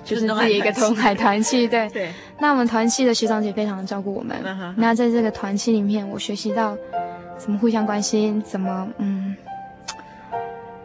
[0.04, 2.12] 就是自己一个东海团契，对 对。
[2.38, 6.76] 那我们团契的学长姐非常的照顾我们，嗯、那在这个团契里面，我学习到
[7.36, 9.34] 怎么互相关心，怎么嗯，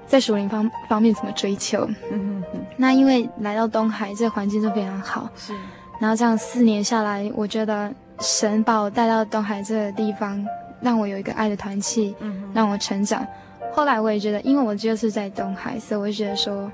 [0.08, 1.88] 在属灵方方面怎么追求。
[2.12, 2.66] 嗯哼哼。
[2.76, 5.54] 那因为来到东海，这个环境就非常好，是。
[6.00, 10.44] 然后这样四年下来，我觉得神把我带到东海这个地方。
[10.82, 13.26] 让我有一个爱的团契，嗯，让我成长。
[13.72, 16.72] 后来我也觉得，因为我就是在东海，所以我就觉得说，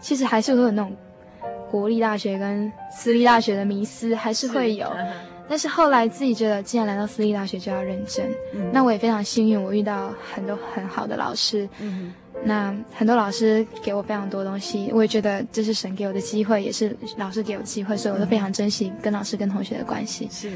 [0.00, 0.94] 其实还是会有那种
[1.70, 4.90] 国立大学跟私立大学的迷思，还是会有。
[5.48, 8.26] 但是后来自己觉得，既然来到私立大学，就要认真。
[8.54, 11.68] 嗯，那我也非常幸运，我遇到很多很好的老师。
[11.80, 12.12] 嗯，
[12.44, 20.28] 那很多老师给我非常多东西，我也觉得这是神给我的机会，也是老师给我机会，所以我都非常珍惜跟老师跟同学的关系。
[20.30, 20.52] 是。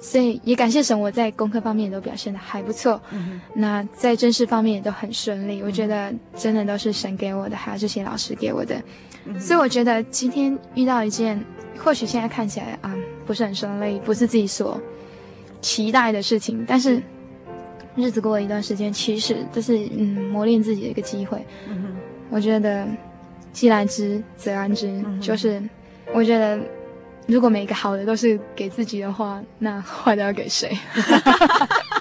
[0.00, 3.00] 所以也感谢神，我在功课方面也都表现的还不错。
[3.12, 5.62] 嗯，那在正式方面也都很顺利。
[5.62, 8.82] 我觉得真的都是神给我的，还有这些老师给我的。
[9.26, 11.40] 嗯，所以我觉得今天遇到一件，
[11.78, 12.92] 或许现在看起来啊
[13.24, 14.80] 不是很顺利，不是自己所
[15.60, 17.00] 期待的事情，但是
[17.96, 21.44] 日子过了一段时间，其实这是嗯磨练自己的一个机会。
[21.68, 21.96] 嗯，
[22.30, 22.86] 我觉得
[23.52, 25.62] 既来之则安之，嗯，就是
[26.12, 26.58] 我觉得。
[27.28, 30.76] 如果每个好的都是给自己的话，那坏的要给谁？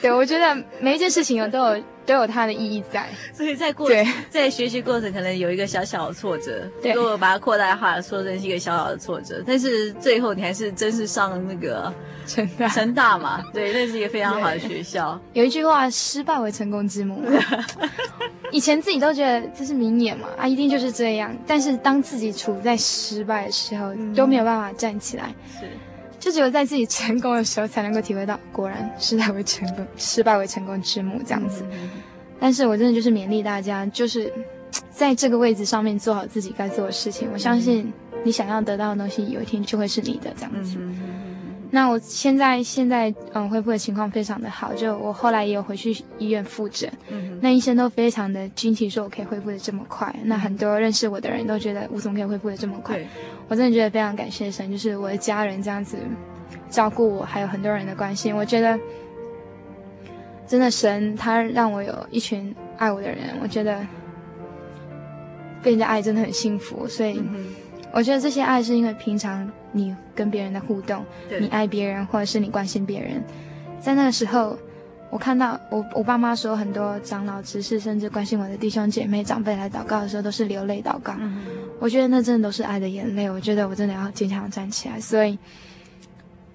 [0.00, 3.88] 对，我觉得每一件事情有都有都有它的意义在，所以在过
[4.30, 11.92] 在学习过程可能有一个小小的挫折，对，如果把它扩大化说成是一个小小的挫折，但是最后你还是真是上那个
[12.26, 15.20] 成大成大嘛，对，那是一个非常好的学校。
[15.34, 17.22] 有一句话，失败为成功之母。
[18.50, 21.32] 以前自己都觉得这是名言嘛，啊，一定就是这样。
[21.46, 25.32] 但是当自己处在失败的时候，嗯、都没有办法站起来。
[25.60, 25.68] 是。
[26.20, 31.64] 就只有在自己成功的时候，才能够体会到，果然失败为成功，失败为成功之母这样子。
[31.72, 31.90] 嗯、
[32.38, 34.32] 但是我真的就是勉励大家，就是
[34.90, 37.28] 在这个位置上面做好自己该做的事情。
[37.32, 37.92] 我相信
[38.22, 40.76] 你想要得到的东西，有一天就会是你的这样子。
[41.70, 50.12] 嗯那我现在现在嗯恢复的情况非常的好，就我后来也有回去医院复诊，嗯，那医生都非常的惊奇，说我可以恢复的这么快。
[50.18, 53.00] 嗯、那很多认识我的人都觉得我怎么可以恢复的这么快？
[53.48, 55.96] 我真的觉得非常感谢神，就是我的家人这样子
[56.68, 58.78] 照顾我，还有很多人的关心，我觉得
[60.46, 63.86] 真的神他让我有一群爱我的人，我觉得
[65.62, 67.18] 被人家爱真的很幸福，所以。
[67.18, 67.46] 嗯
[67.92, 71.04] 我觉得这些爱是因为平常你跟别人的互动，
[71.40, 73.22] 你爱别人或者是你关心别人，
[73.80, 74.58] 在那个时候，
[75.10, 81.42] 我看到我我爸妈说很多长老执事甚至关心我的弟兄姐妹长辈来祷告的时候都是流泪祷告，嗯，
[81.78, 83.28] 我觉得那真的都是爱的眼泪。
[83.30, 85.38] 我觉得我真的要坚强站起来，所以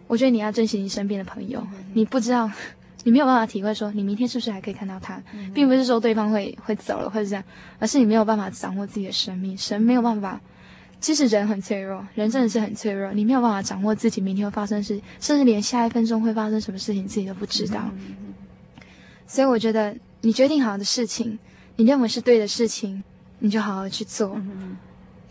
[0.08, 2.50] 我觉得你要珍惜你身边的朋友，嗯，你不知道，
[3.04, 7.44] 你没有办法体会说你明天是不是还可以看到他，嗯，并不是说对方会会走了或者这样，
[7.80, 10.40] 而是你没有办法掌握自己的生命，神没有办法。
[11.06, 13.14] 其实人很脆弱，人真的是很脆弱。
[13.14, 17.94] 你没有办法掌握自己明天会发生事，甚至连下一分钟会发生什么事情自己都不知道。
[19.28, 21.38] 所以我觉得，你决定好的事情，
[21.76, 23.04] 你认为是对的事情，
[23.38, 24.36] 你就好好去做，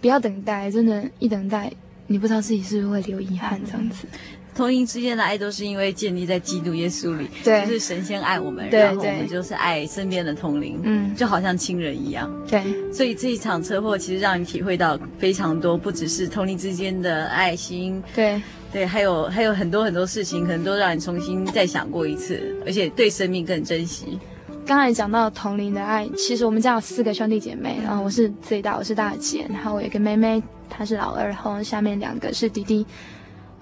[0.00, 0.70] 不要等待。
[0.70, 1.72] 真的，一等待，
[2.06, 4.06] 你不知道自己是不是会留遗憾这样子。
[4.54, 12.62] 同龄之间的爱都是因为建立在基督耶稣里，对，就是神仙爱我们，然后我们就是爱身边的同龄，嗯，就好像亲人一样，对。
[12.92, 18.40] 所以这一场车祸其实让你体会到非常多，不只是同龄之间的爱心，对，
[18.72, 24.18] 对，还有还有很多很多事情，可能都让你重新再想过一次，而且对生命更珍惜。
[24.64, 32.86] 刚才讲到同龄的爱，其实我们家有四个兄弟姐妹，然后我是最大，我是大姐，然后我有一个妹妹，她是老二，然后下面两个是弟弟。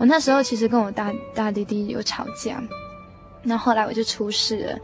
[0.02, 2.60] 我那时候其实跟我大大弟弟有吵架，
[3.44, 4.78] 那后，后来我就出事了，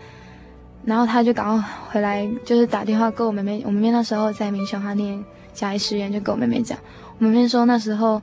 [0.84, 1.60] 然后他就赶快
[1.90, 3.60] 回来，就是打电话跟我妹妹。
[3.66, 5.20] 我妹妹那时候在明雄，她念
[5.52, 6.78] 嘉义实验，就跟我妹妹讲，
[7.18, 8.22] 我妹妹说那时候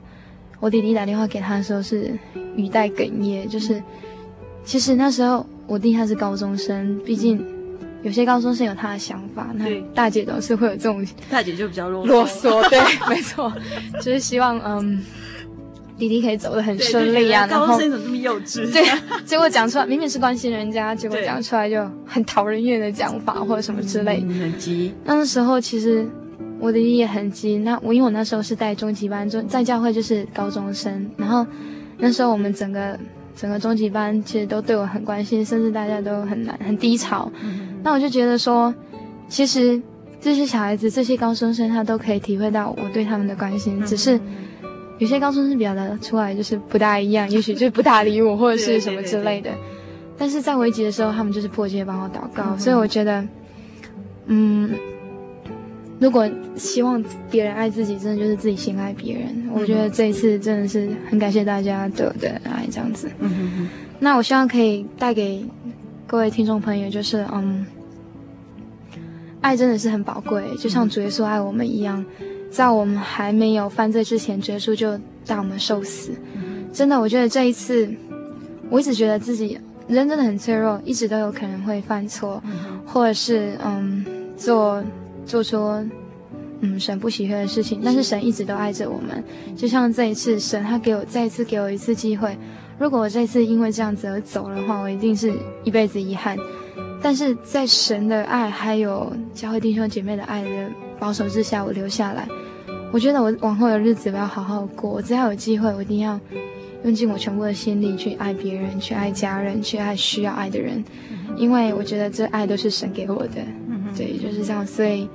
[0.58, 2.18] 我弟弟打电话给她的时候是
[2.56, 3.82] 语带哽咽，就是
[4.64, 7.46] 其实那时候我弟他是高中生，毕竟
[8.02, 13.52] 有些高中生有他的想法，那大姐总是会有这种，大姐就比较啰啰嗦，对，没错，
[14.00, 15.04] 就是希望嗯。
[15.98, 18.70] 弟弟可以走得很顺利啊，然后高中生怎么这么幼稚？
[18.70, 18.84] 对，
[19.24, 24.22] 结果讲出来明明是关心人家，结果讲出来就很讨人厌的讲法或者什么之类。
[24.26, 24.92] 嗯，很急。
[25.04, 26.06] 那时候其实
[26.60, 27.56] 我的弟弟也很急。
[27.56, 31.46] 那我因为我那时候是带中级班，中在教会就是高中生，然后
[31.96, 32.98] 那时候我们整个
[33.34, 37.32] 整个中级班其实都对我很关心，甚至大家都很难很低潮。
[37.42, 37.80] 嗯。
[37.82, 38.74] 那我就觉得说，
[39.28, 39.80] 其实
[40.20, 44.20] 这些小孩子这些高中生他都可以体会到我对他们的关心，只是。
[44.98, 49.50] 有些高中生表达出来就是不大一样， 也许就是不大理我或者是什么之类的。
[49.50, 53.26] 对对对对，但是在危急的时候，他们就是迫切帮我祷告，嗯、所以我觉得，
[54.26, 54.70] 嗯，
[56.00, 59.26] 如果希望别人爱自己，真的就是自己先爱别人。
[59.28, 63.10] 嗯、我觉得这一次真的是很感谢大家对我的爱，这样子。
[63.18, 63.68] 嗯哼哼。
[63.98, 65.44] 那我希望可以带给
[66.06, 67.66] 各位听众朋友，就是嗯，
[69.40, 72.04] 爱真的是很宝贵，就像主耶稣爱我们一样，
[72.50, 76.12] 在我们还没有犯罪之前，主耶稣就带我们受死。
[76.72, 77.88] 真的，我觉得这一次，
[78.70, 79.58] 我一直觉得自己。
[79.88, 84.04] 人真的很脆弱，一直都有可能会犯错，嗯、或者是嗯
[84.36, 84.82] 做
[85.24, 85.58] 做出
[86.58, 87.80] 嗯神不喜悦的事情。
[87.84, 89.22] 但是神一直都爱着我们，
[89.56, 92.36] 就像这一次，神他给我再一次给我一次机会。
[92.78, 95.32] 如果我这次因为这样子而走的话，我一定是
[95.62, 96.36] 一辈子遗憾。
[97.00, 100.48] 但是在神的爱还有教会弟兄姐妹的爱的
[100.98, 102.28] 保守之下，我留下来。
[102.92, 104.90] 我觉得我往后的日子我要好好过。
[104.90, 106.18] 我只要有机会，我一定要。
[106.84, 110.84] 用尽我全部的心力去爱别人，去爱家人，去爱需要爱的人，
[111.36, 113.42] 因为我觉得这爱都是神给我的，
[113.96, 114.64] 对，就是这样。
[114.64, 115.08] 所以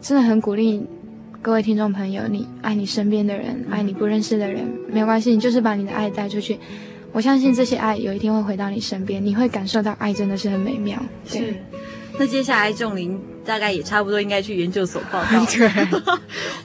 [0.00, 0.84] 真的很鼓励
[1.40, 6.58] 各位听众朋友，你爱你身边的人，爱你不认识的人，没有关系，你就是把你的爱带出去。
[7.12, 11.00] 我相信这些爱有一天会回到你身边，你会感受到爱真的是很美妙。
[11.30, 11.54] 对。
[12.14, 12.18] 是。
[12.20, 15.44] 那接下来仲林大概也差不多应该去研究所报到。
[15.52, 15.70] 对，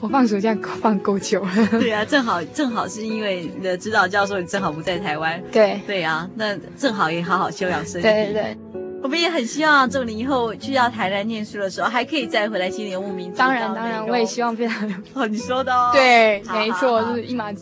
[0.00, 1.66] 我放暑假放够久了。
[1.72, 5.42] 对啊，正好正好是因为你的指导教授你正好不在台湾。
[5.52, 8.08] 对对啊，那正好也好好休养身体。
[8.08, 8.56] 对对对，
[9.02, 13.38] 我们也很希望仲林以后去到台南念书的时候，还可以再回来心灵游牧民族。
[13.38, 15.90] 当然当然，我也希望非常哦，你说的哦。
[15.92, 17.52] 对，没错，就是一马。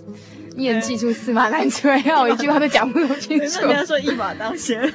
[0.58, 3.60] 一人记住驷马难追，让我一句话都讲不清楚。
[3.60, 4.92] 人家说一马当先，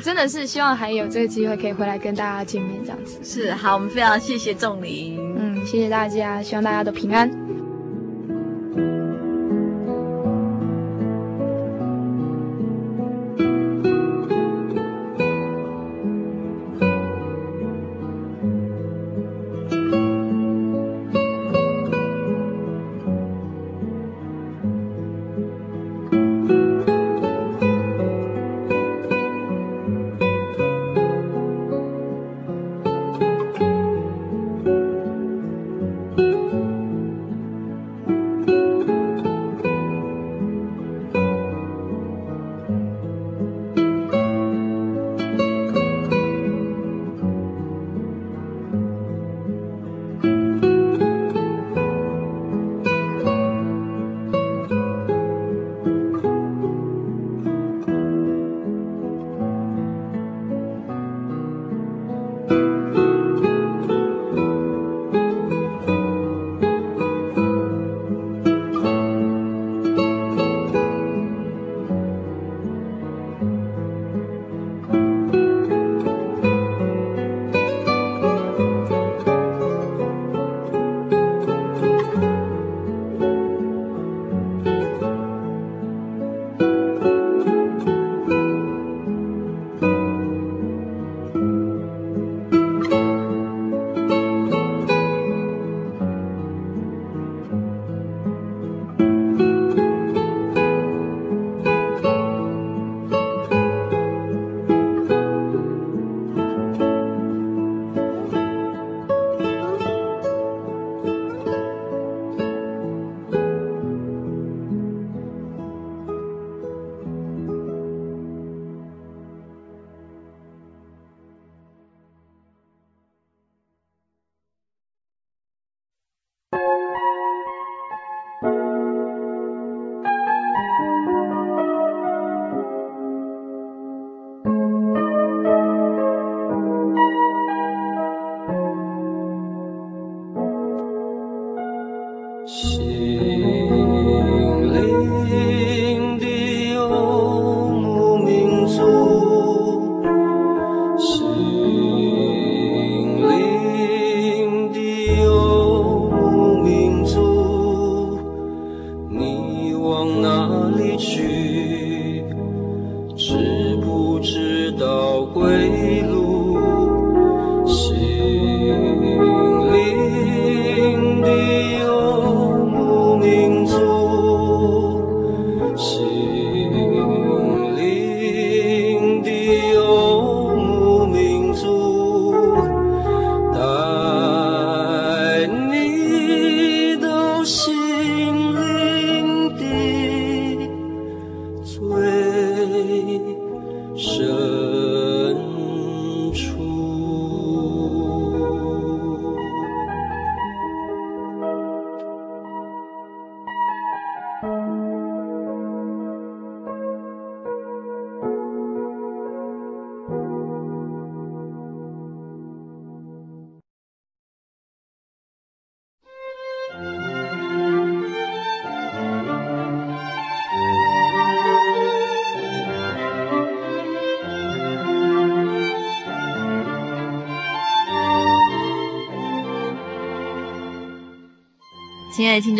[0.00, 3.18] 真的是希望还有这个机会可以回来跟大家见面，这样子。
[3.24, 7.28] 是，好，我们非常谢谢仲林，嗯，谢谢大家，希望大家都平安。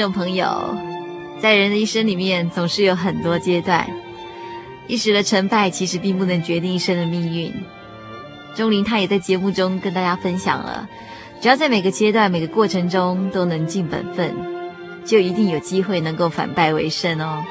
[0.05, 0.77] 众朋友，
[1.41, 3.89] 在人的一生里面，总是有很多阶段，
[4.87, 7.51] 一时的成败其实并不能决定一生的命运。
[8.55, 10.87] 钟玲她也在节目中跟大家分享了，
[11.41, 14.37] 只要在每个阶段、每个过程中都能尽本分，
[15.07, 17.43] 就一定有机会能够反败为胜哦。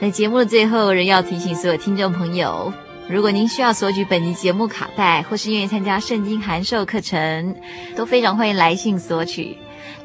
[0.00, 2.72] 在节目的最后，仍要提醒所有听众朋友，
[3.08, 7.54] 如果您需要索取本集节目卡带，或是愿意参加圣经函授课程，
[7.94, 9.56] 都非常欢迎来信索取。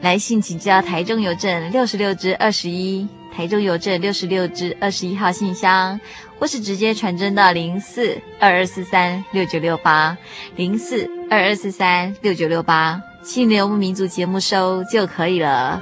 [0.01, 5.99] 来信请寄到台中邮政六十六支二十一，台中邮政六十六支二十一号信箱，
[6.37, 10.15] 或是直接传真到零四二二四三六九六八
[10.55, 15.81] 零四二二四三六九六八，心灵游牧民族节目收就可以了。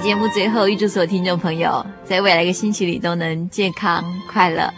[0.00, 4.72] 节目最后，预祝所有听众朋友在未来一个星期里都能健康快乐。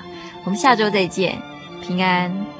[0.45, 1.41] 我们下周再见，
[1.83, 2.60] 平安。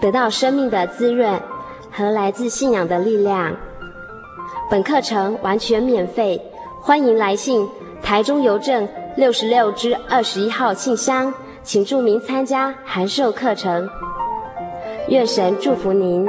[0.00, 1.40] 得到生命的滋润
[1.90, 3.54] 和来自信仰的力量。
[4.70, 6.40] 本课程完全免费，
[6.80, 7.68] 欢迎来信
[8.02, 11.32] 台中邮政六十六支二十一号信箱，
[11.62, 13.88] 请注明参加函授课程。
[15.08, 16.26] 愿神祝福您。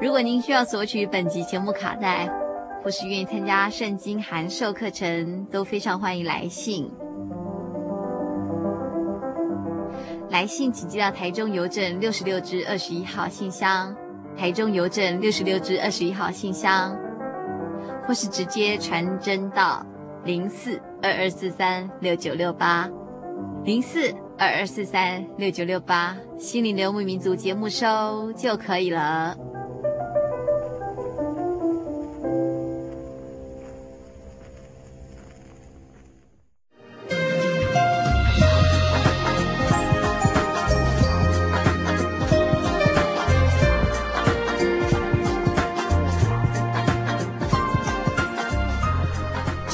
[0.00, 2.28] 如果您需要索取本集节目卡带，
[2.84, 6.86] 或是愿意参加圣经函授课程，都非常欢迎来信。
[10.28, 13.96] 来信请寄到台中邮政六十六支二十一号信箱，
[14.36, 16.94] 台中邮政六十六支二十一号信箱，
[18.06, 19.82] 或是直接传真到
[20.24, 22.86] 零四二二四三六九六八，
[23.64, 29.34] 零四二二四三六九六八，心灵流牧民族节目收就可以了。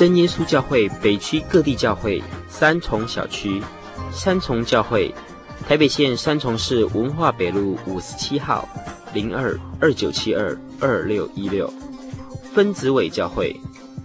[0.01, 3.61] 真耶稣教会北区各地教会三重小区，
[4.11, 5.15] 三重教会，
[5.69, 8.67] 台北县三重市文化北路五十七号
[9.13, 11.71] 零二二九七二二六一六，
[12.55, 13.55] 分子尾教会，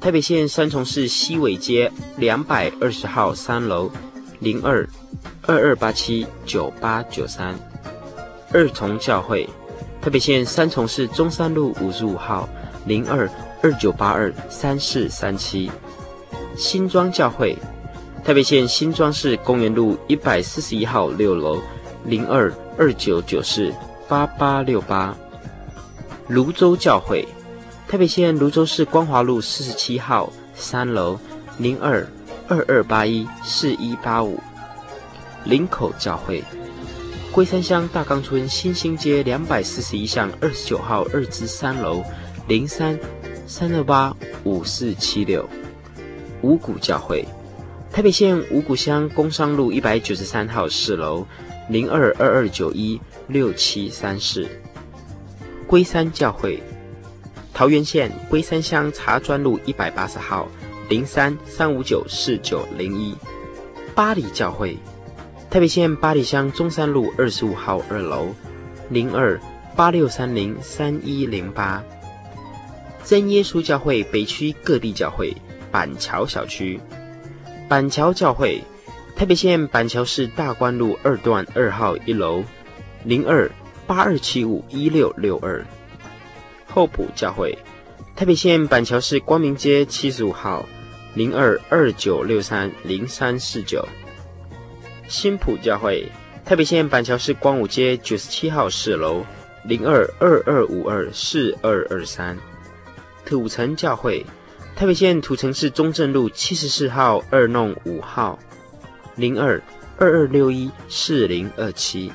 [0.01, 3.89] 台北县三重市西尾街两百二十号三楼
[4.39, 4.85] 零二
[5.43, 7.57] 二二八七九八九三，
[8.51, 9.49] 二重教会，
[10.01, 12.49] 台北县三重市中山路五十五号
[12.85, 13.29] 零二
[13.63, 15.71] 二九八二三四三七。
[16.57, 17.57] 新庄教会，
[18.23, 21.61] 台北县新庄市公园路一百四十一号六楼，
[22.05, 23.73] 零二二九九四
[24.07, 25.15] 八八六八。
[26.27, 27.27] 泸州教会，
[27.87, 31.19] 台北县泸州市光华路四十七号三楼，
[31.57, 32.07] 零二
[32.47, 34.39] 二二八一四一八五。
[35.43, 36.43] 林口教会，
[37.31, 42.03] 龟山乡大冈村新兴街两百四十一巷二十九号二之三楼，
[42.47, 42.97] 零三
[43.45, 45.47] 三二八五四七六。
[46.45, 47.25] 五股教会，
[47.91, 51.25] 台北县五股乡工商路一百九十三号四楼，
[51.69, 54.47] 零二二二九一六七三四。
[55.65, 56.61] 龟山教会，
[57.51, 60.47] 桃园县龟山乡茶砖路一百八十号，
[60.87, 63.15] 零三三五九四九零一。
[63.95, 64.77] 八里教会，
[65.49, 68.27] 台北县八里乡中山路二十五号二楼，
[68.89, 69.41] 零二
[69.75, 71.83] 八六三零三一零八。
[73.03, 75.35] 真耶稣教会北区各地教会。
[75.75, 76.79] 板桥小区，
[77.67, 78.63] 板桥教会，
[79.13, 82.41] 台北县板桥市大观路二段二号一楼，
[83.03, 83.51] 零二
[83.85, 85.61] 八二七五一六六二。
[86.65, 87.57] 厚朴教会，
[88.15, 90.65] 台北县板桥市光明街七十五号
[91.13, 93.85] 零二二九六三零三四九。
[95.09, 96.09] 新埔教会，
[96.45, 99.25] 台北县板桥市光武街九十七号四楼
[99.65, 102.37] 零二二二五二四二二三。
[103.25, 104.25] 土城教会，
[104.75, 108.37] 台北县土城市中正路七十四号二弄五号
[109.15, 109.61] 零二
[109.97, 112.11] 二二六一四零二七。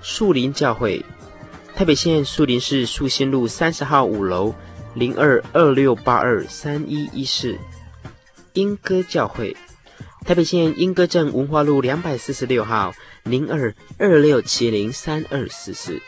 [0.00, 1.04] 树林教会，
[1.74, 4.54] 台北县树林市树新路三十号五楼
[4.94, 7.58] 零二二六八二三一一四。
[8.52, 9.56] 莺歌教会。
[10.24, 12.94] 台北县莺歌镇文化路两百四十六号
[13.24, 16.00] 零二二六七零三二四四，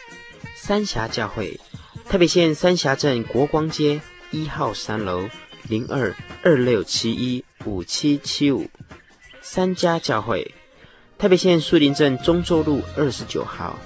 [0.55, 1.59] 三峡教会，
[2.07, 4.01] 台北县三峡镇国光街
[4.31, 5.29] 一号三楼
[5.69, 8.69] 零二二六七一五七七五，
[9.43, 10.55] 三家教会，
[11.19, 13.79] 台北县树林镇中州路二十九号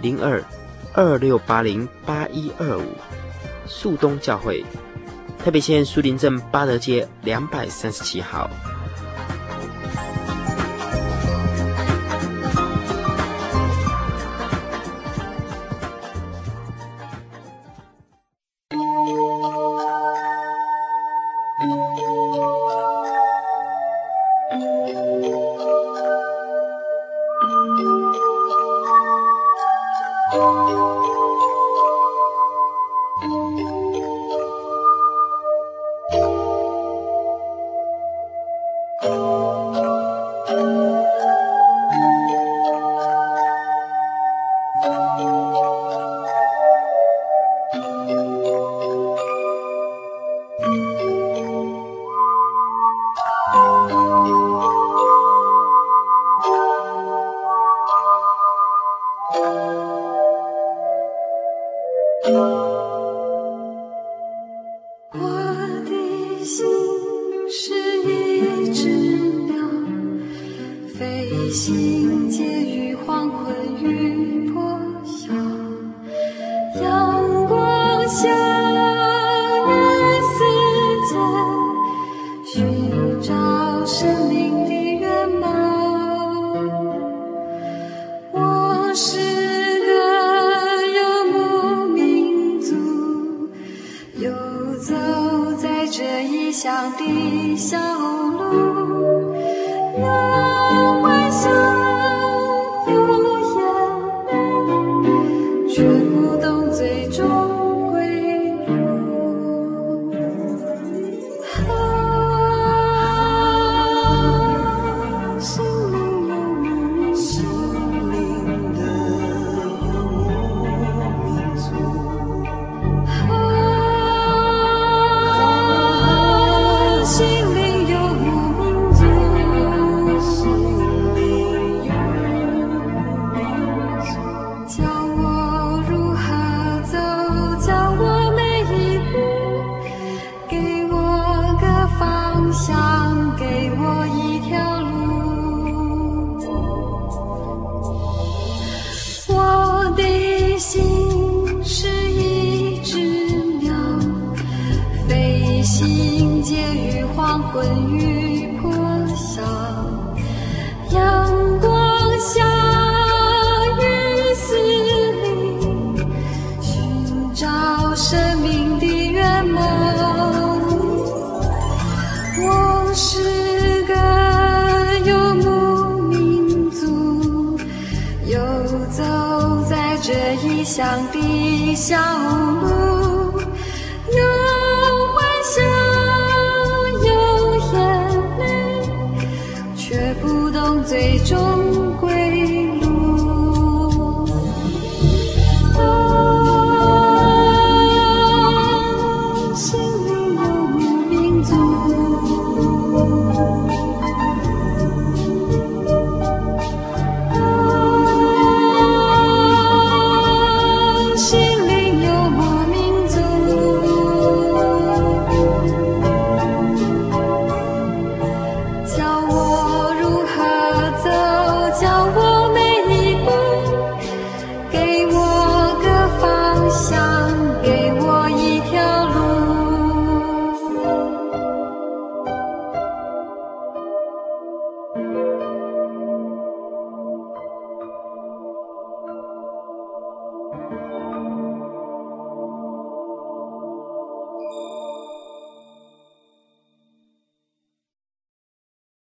[0.00, 0.42] 零二
[0.94, 2.94] 二六八零八一二五，
[3.66, 4.64] 树东教会，
[5.38, 8.48] 台北县树林镇八德街两百三十七号。